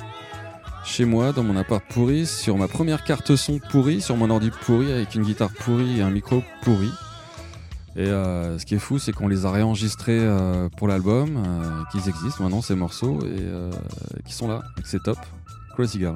[0.84, 4.50] Chez moi, dans mon appart pourri, sur ma première carte son pourrie, sur mon ordi
[4.50, 6.92] pourri, avec une guitare pourrie et un micro pourri.
[7.96, 11.84] Et euh, ce qui est fou, c'est qu'on les a réenregistrés euh, pour l'album, euh,
[11.92, 15.18] qu'ils existent maintenant ces morceaux et qui sont là, et que c'est top.
[15.76, 16.16] Crazy Girl.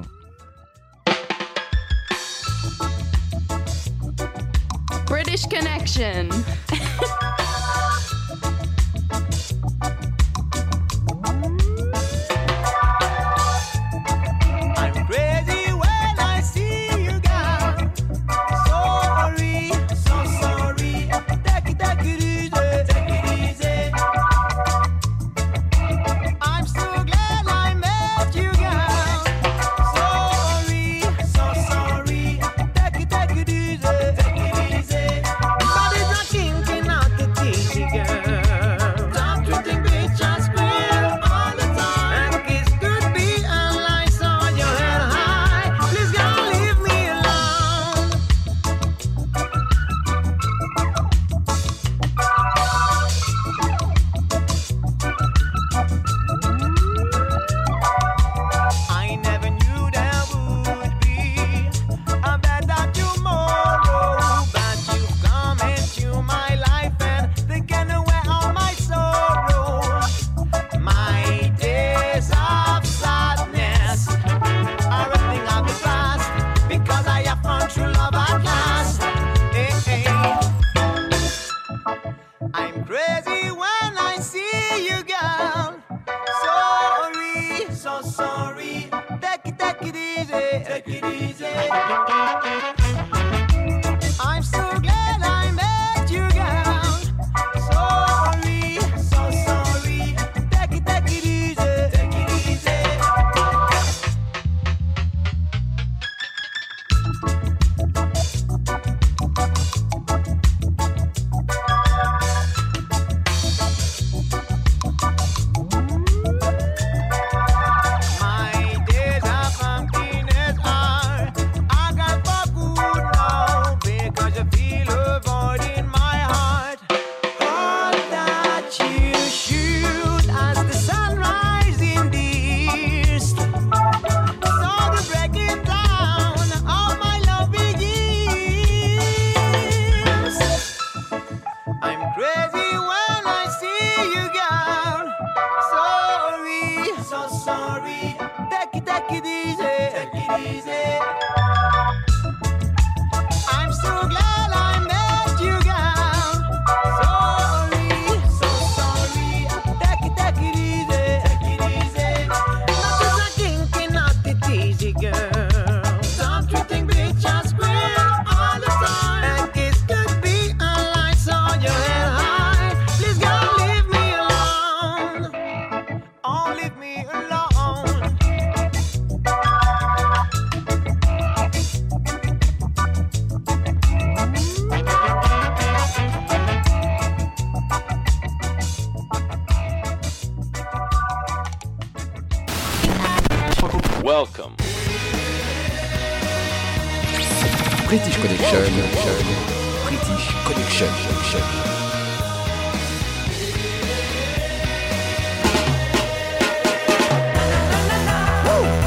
[5.06, 6.28] British Connection.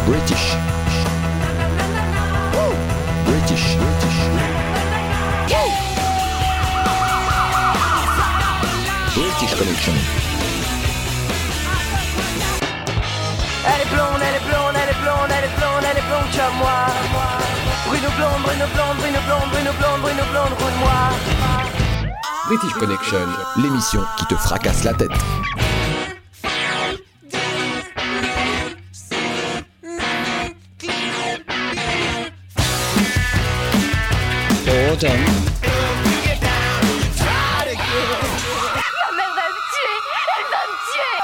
[0.08, 0.56] British.
[3.26, 3.76] British.
[3.76, 4.20] British.
[9.14, 9.94] British Connection.
[13.66, 16.32] Elle est blonde, elle est blonde, elle est blonde, elle est blonde, elle est blonde
[16.38, 16.88] comme moi.
[17.88, 21.00] Bruno blonde, Bruno blonde, Bruno blonde, Bruno blonde, Bruno blonde, roule-moi.
[22.48, 23.28] British Connection,
[23.58, 25.12] l'émission qui te fracasse la tête.
[35.00, 35.12] Jordan.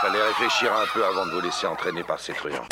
[0.02, 2.68] Fallait réfléchir un peu avant de vous laisser entraîner par ces truands.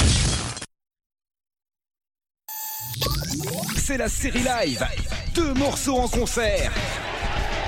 [3.78, 4.86] C'est la série live.
[5.34, 6.72] Deux morceaux en concert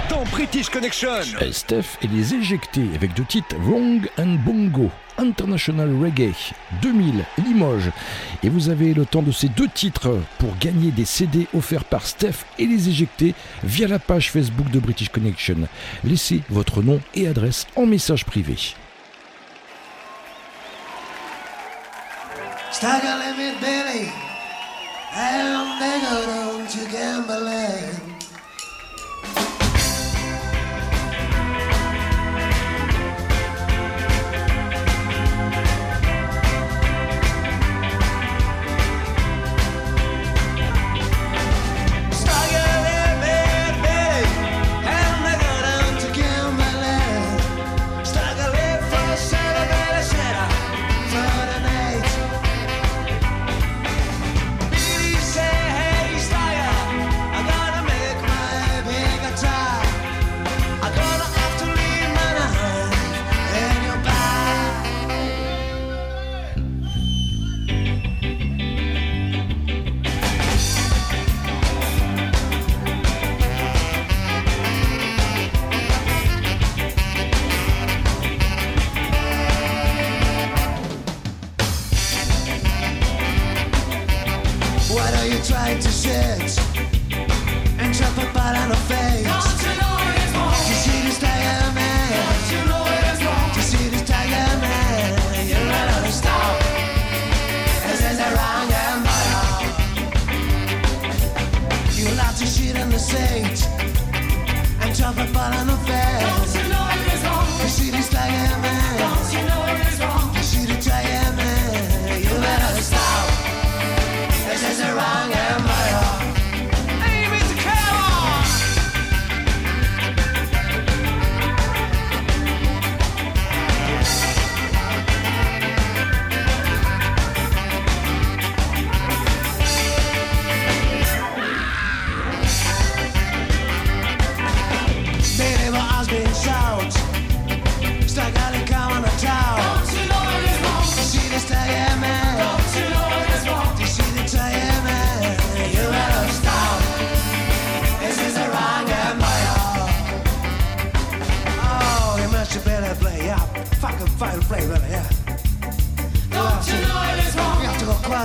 [0.10, 1.22] dans British Connection.
[1.52, 4.90] Steph et les éjectés avec deux titres Wrong and Bongo.
[5.18, 6.34] International Reggae
[6.82, 7.92] 2000 Limoges
[8.42, 12.08] et vous avez le temps de ces deux titres pour gagner des CD offerts par
[12.08, 15.68] Steph et les éjecter via la page Facebook de British Connection.
[16.04, 18.56] Laissez votre nom et adresse en message privé.
[22.72, 23.14] Stagger
[26.74, 28.13] to gambling.
[85.56, 86.60] And to sit
[87.80, 89.13] and suffered but unaffair.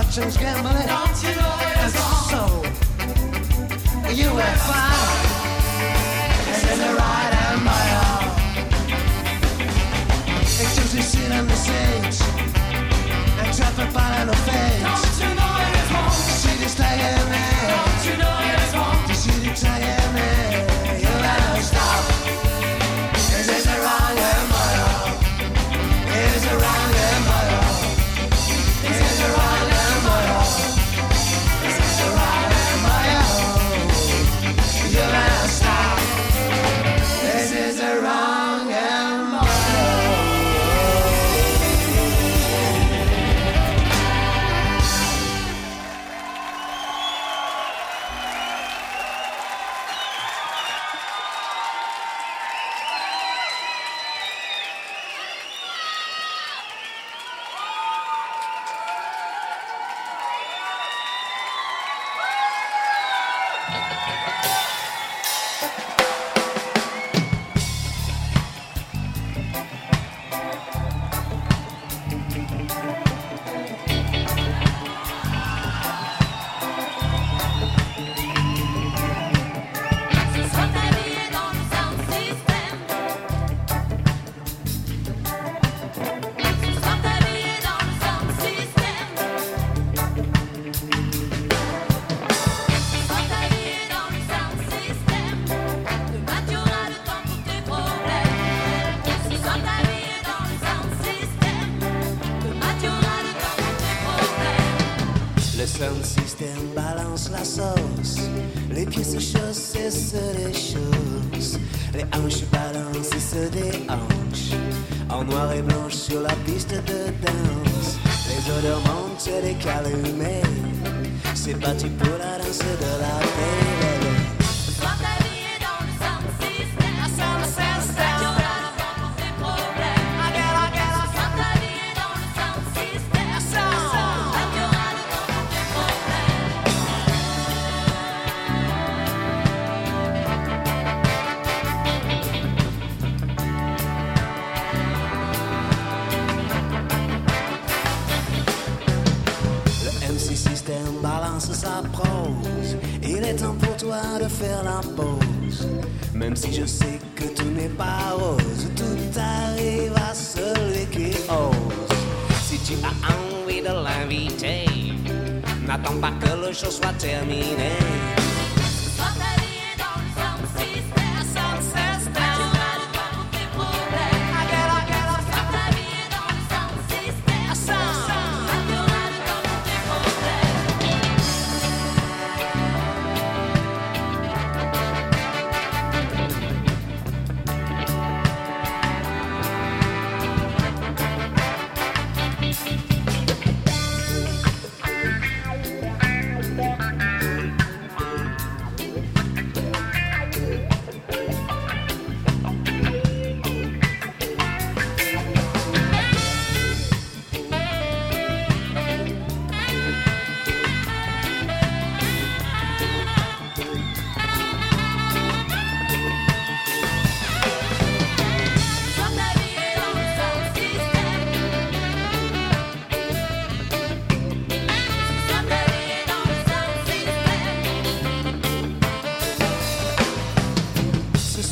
[0.01, 0.87] Fortune's gambling.
[0.87, 1.93] Don't you know it's
[2.29, 2.63] so
[4.13, 5.25] you were fine.
[6.47, 8.29] And in the right and my arm.
[10.39, 12.17] It's usually seen in the stage.
[13.39, 14.68] And traffic following the face.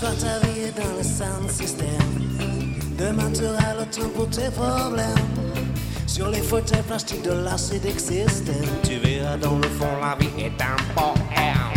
[0.08, 1.86] Sois ta vie dans le sound system.
[2.98, 5.16] Demain, tu auras le temps pour tes problèmes.
[6.06, 8.54] Sur les fauteuils plastiques de l'acide existent.
[8.84, 11.77] Tu verras dans le fond, la vie est un poème.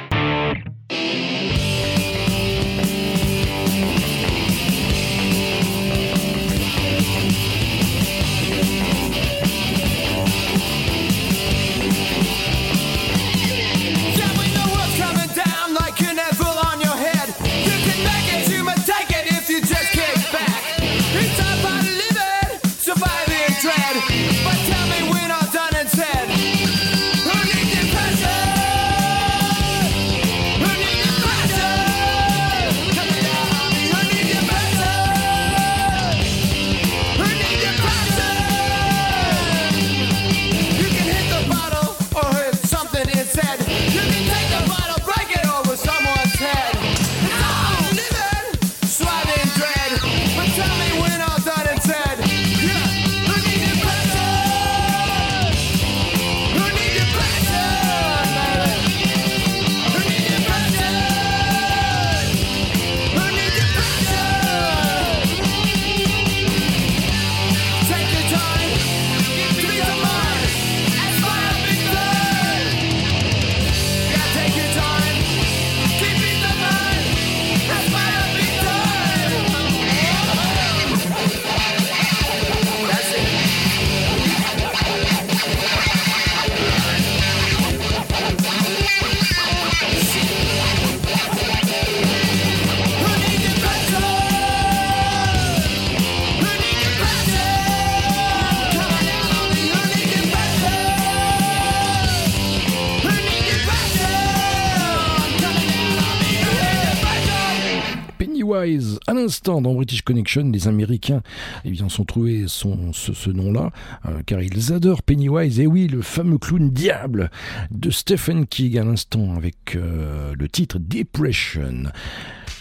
[109.59, 111.21] Dans British Connection, les Américains
[111.65, 113.71] eh sont trouvés son, ce, nom-là,
[114.05, 117.31] euh, car ils adorent Pennywise, et oui, le fameux clown diable
[117.71, 121.91] de Stephen King à l'instant, avec euh, le titre Depression.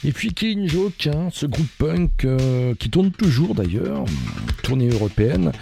[0.03, 4.05] Et puis Killing Joke, ce groupe punk euh, qui tourne toujours d'ailleurs,
[4.63, 5.53] tournée européenne,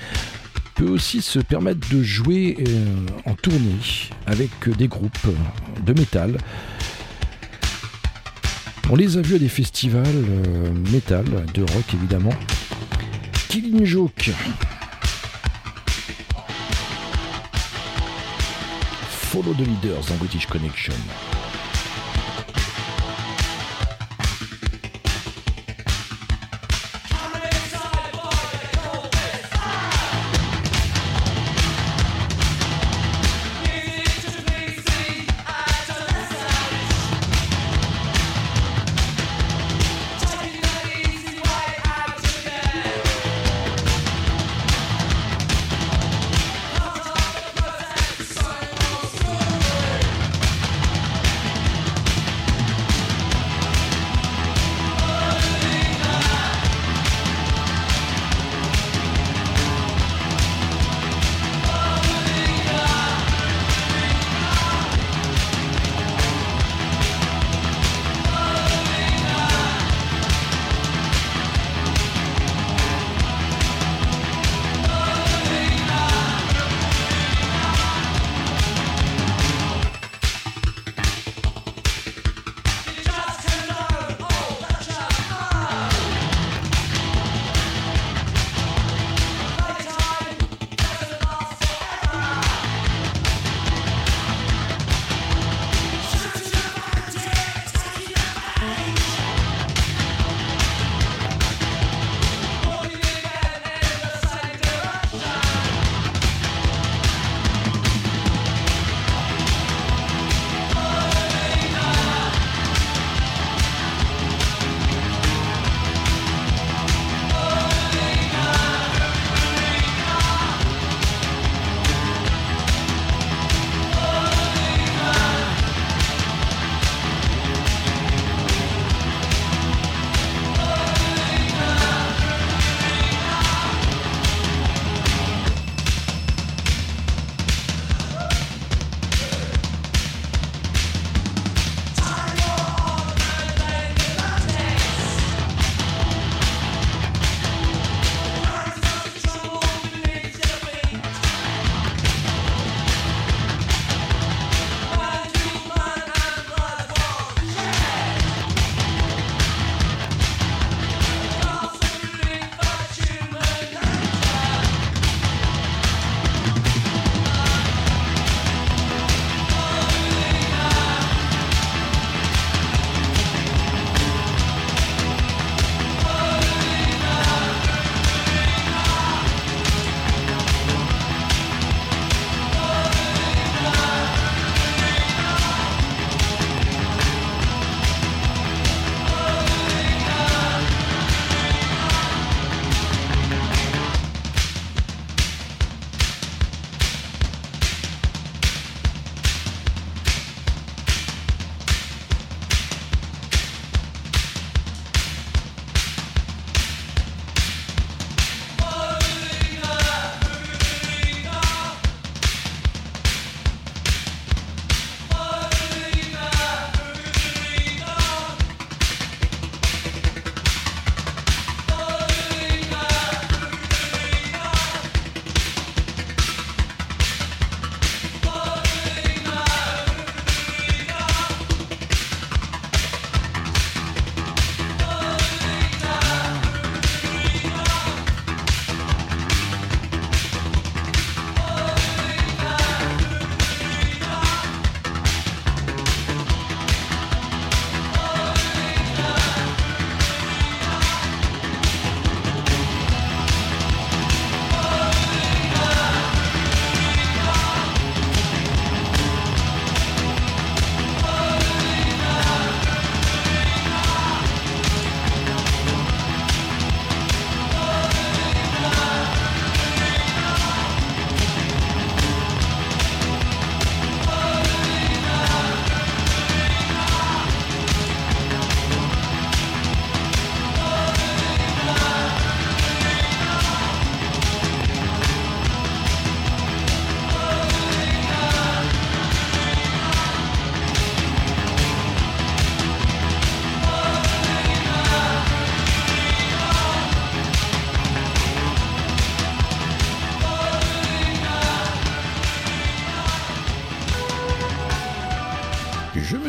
[0.77, 2.57] peut aussi se permettre de jouer
[3.25, 3.81] en tournée
[4.27, 5.27] avec des groupes
[5.85, 6.39] de métal.
[8.91, 12.33] On les a vus à des festivals euh, métal, de rock évidemment.
[13.51, 14.31] Killing Joke.
[19.11, 20.95] Follow the Leaders dans British Connection.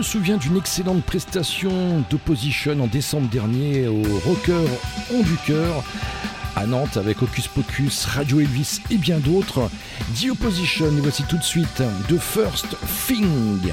[0.10, 4.66] Souviens d'une excellente prestation d'Opposition en décembre dernier au Rocker
[5.14, 5.84] On du Cœur
[6.56, 9.70] à Nantes avec Hocus Pocus, Radio Elvis et bien d'autres.
[10.20, 12.76] The Opposition, voici tout de suite The First
[13.06, 13.72] Thing.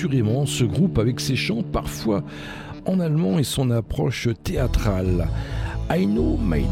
[0.00, 2.24] Assurément ce groupe avec ses chants parfois
[2.86, 5.28] en allemand et son approche théâtrale.
[5.90, 6.64] I know my.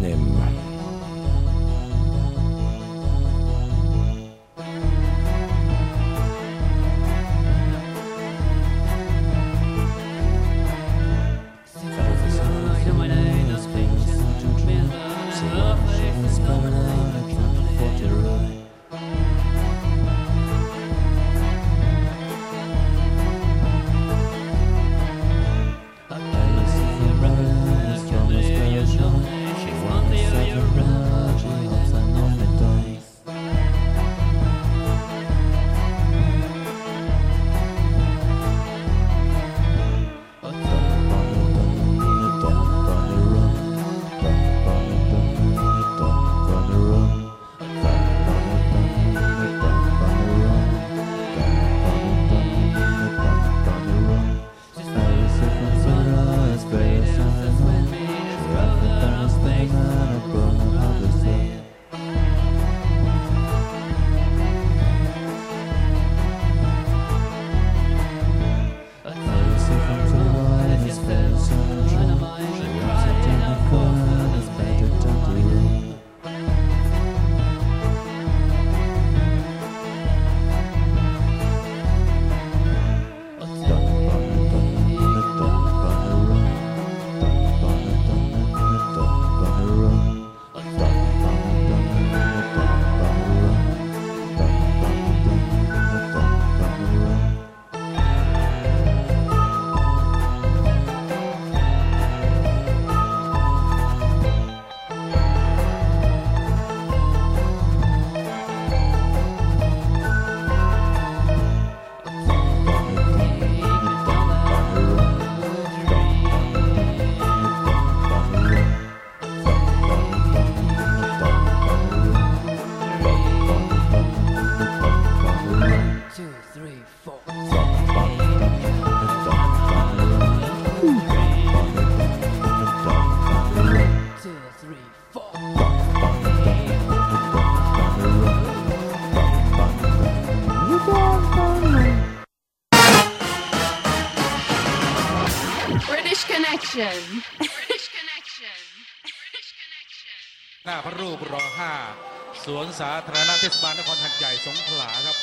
[152.47, 155.17] สวนสาธารณะเทศบาลนครหัดใหญ่สงขลาครับ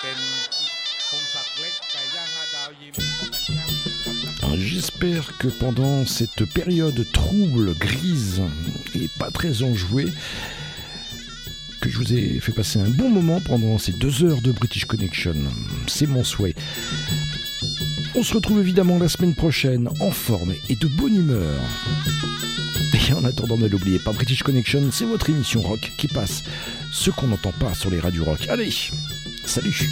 [0.00, 0.18] เป็น
[1.08, 3.90] พงศักดิ์เล็กไก่ย่างห้าดาวยิมป้องกันแชมป์
[4.42, 8.42] Alors, J'espère que pendant cette période trouble, grise
[8.94, 10.08] et pas très enjouée,
[11.80, 14.86] que je vous ai fait passer un bon moment pendant ces deux heures de British
[14.86, 15.36] Connection.
[15.86, 16.54] C'est mon souhait.
[18.14, 21.60] On se retrouve évidemment la semaine prochaine en forme et de bonne humeur.
[23.07, 26.43] Et en attendant, ne l'oubliez pas, British Connection, c'est votre émission rock qui passe
[26.91, 28.47] ce qu'on n'entend pas sur les radios rock.
[28.49, 28.71] Allez,
[29.45, 29.89] salut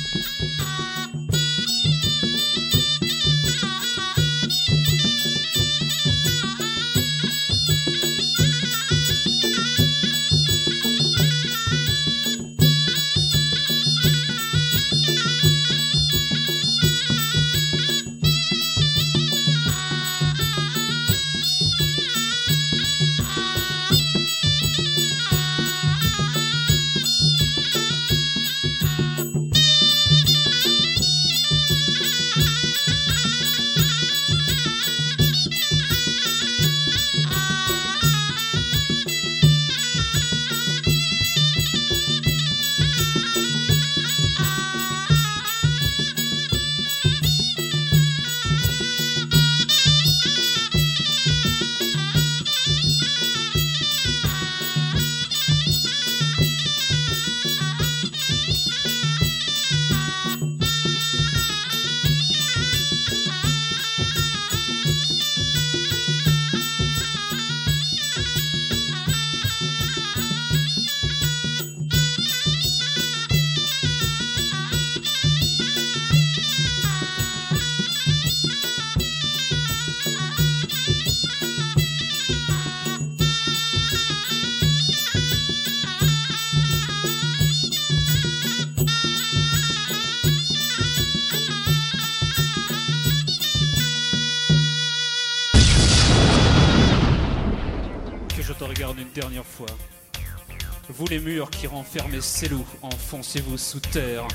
[102.23, 102.49] ces
[102.81, 104.25] enfoncez-vous sous terre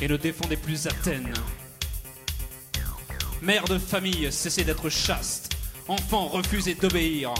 [0.00, 1.32] et ne défendez plus Athènes.
[3.42, 5.52] Mère de famille, cessez d'être chaste.
[5.86, 7.34] Enfants, refusez d'obéir.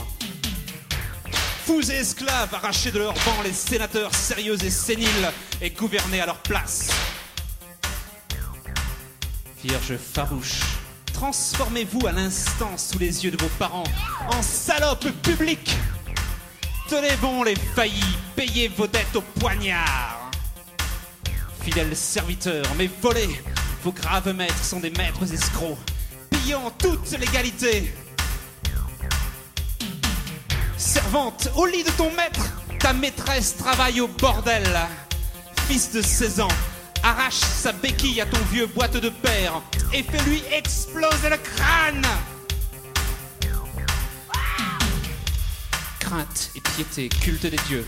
[1.65, 6.27] Fous et esclaves, arrachez de leur banc les sénateurs sérieux et séniles et gouvernez à
[6.27, 6.89] leur place.
[9.63, 10.61] Vierge farouche,
[11.13, 13.89] transformez-vous à l'instant sous les yeux de vos parents
[14.29, 15.75] en salopes publiques.
[16.87, 20.29] Tenez bon les faillis, payez vos dettes au poignard.
[21.63, 23.41] Fidèles serviteurs, mais volés,
[23.83, 25.79] vos graves maîtres sont des maîtres escrocs,
[26.29, 27.91] pillant toute l'égalité.
[30.77, 34.69] Servante, au lit de ton maître, ta maîtresse travaille au bordel.
[35.67, 36.47] Fils de 16 ans,
[37.01, 39.59] arrache sa béquille à ton vieux boîte de père
[39.91, 42.05] et fais-lui exploser le crâne.
[46.05, 47.83] Crainte et piété, culte des dieux.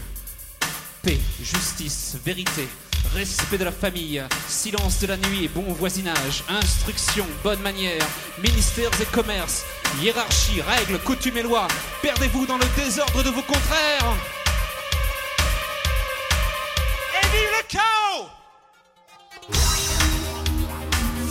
[1.04, 2.68] Paix, justice, vérité,
[3.14, 8.04] respect de la famille, silence de la nuit et bon voisinage, instruction, bonne manière,
[8.42, 9.64] ministères et commerces,
[10.02, 11.68] hiérarchie, règles, coutumes et lois.
[12.02, 14.16] Perdez-vous dans le désordre de vos contraires.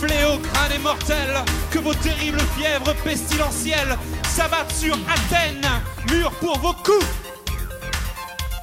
[0.07, 3.97] Fléau, crâne et mortel, que vos terribles fièvres pestilentielles
[4.29, 5.69] s'abattent sur Athènes,
[6.09, 7.05] mur pour vos coups.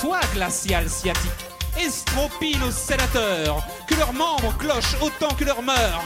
[0.01, 1.31] Toi, glacial sciatique,
[1.79, 6.03] estropile aux sénateurs, que leurs membres clochent autant que leurs mœurs.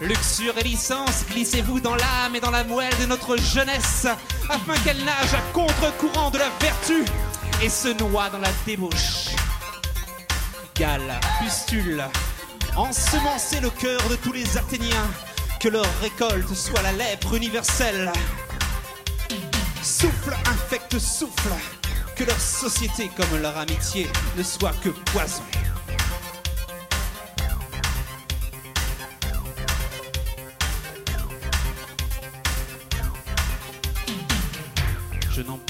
[0.00, 4.08] Luxure et licence, glissez-vous dans l'âme et dans la moelle de notre jeunesse,
[4.48, 7.04] afin qu'elle nage à contre-courant de la vertu
[7.62, 9.36] et se noie dans la débauche.
[10.74, 12.02] Galles, pustules,
[12.76, 15.10] ensemencez le cœur de tous les Athéniens,
[15.60, 18.10] que leur récolte soit la lèpre universelle.
[19.82, 21.52] Souffle infecte souffle,
[22.16, 25.42] que leur société comme leur amitié ne soit que poison.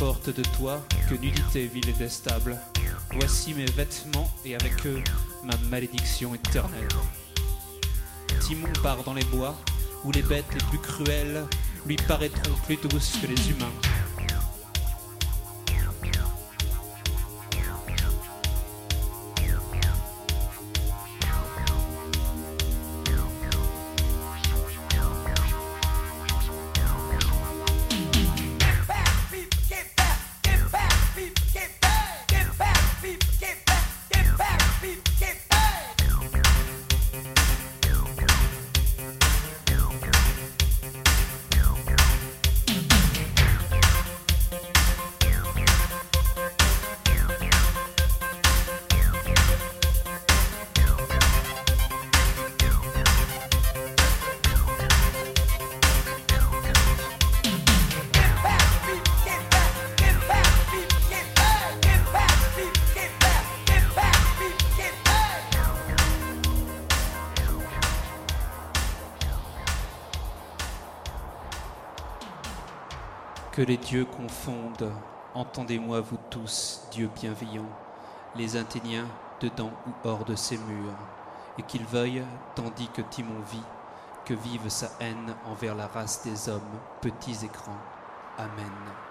[0.00, 2.58] De toi que nudité vile et déstable.
[3.12, 5.02] Voici mes vêtements et avec eux
[5.44, 6.88] ma malédiction éternelle.
[8.40, 9.54] Timon part dans les bois
[10.02, 11.44] où les bêtes les plus cruelles
[11.86, 13.74] lui paraîtront plus douces que les humains.
[73.60, 74.90] Que les dieux confondent,
[75.34, 77.68] entendez-moi vous tous, dieux bienveillants,
[78.34, 79.06] les Athéniens
[79.38, 80.96] dedans ou hors de ces murs,
[81.58, 82.24] et qu'ils veuillent,
[82.54, 83.60] tandis que Timon vit,
[84.24, 86.62] que vive sa haine envers la race des hommes,
[87.02, 87.76] petits et grands.
[88.38, 89.09] Amen.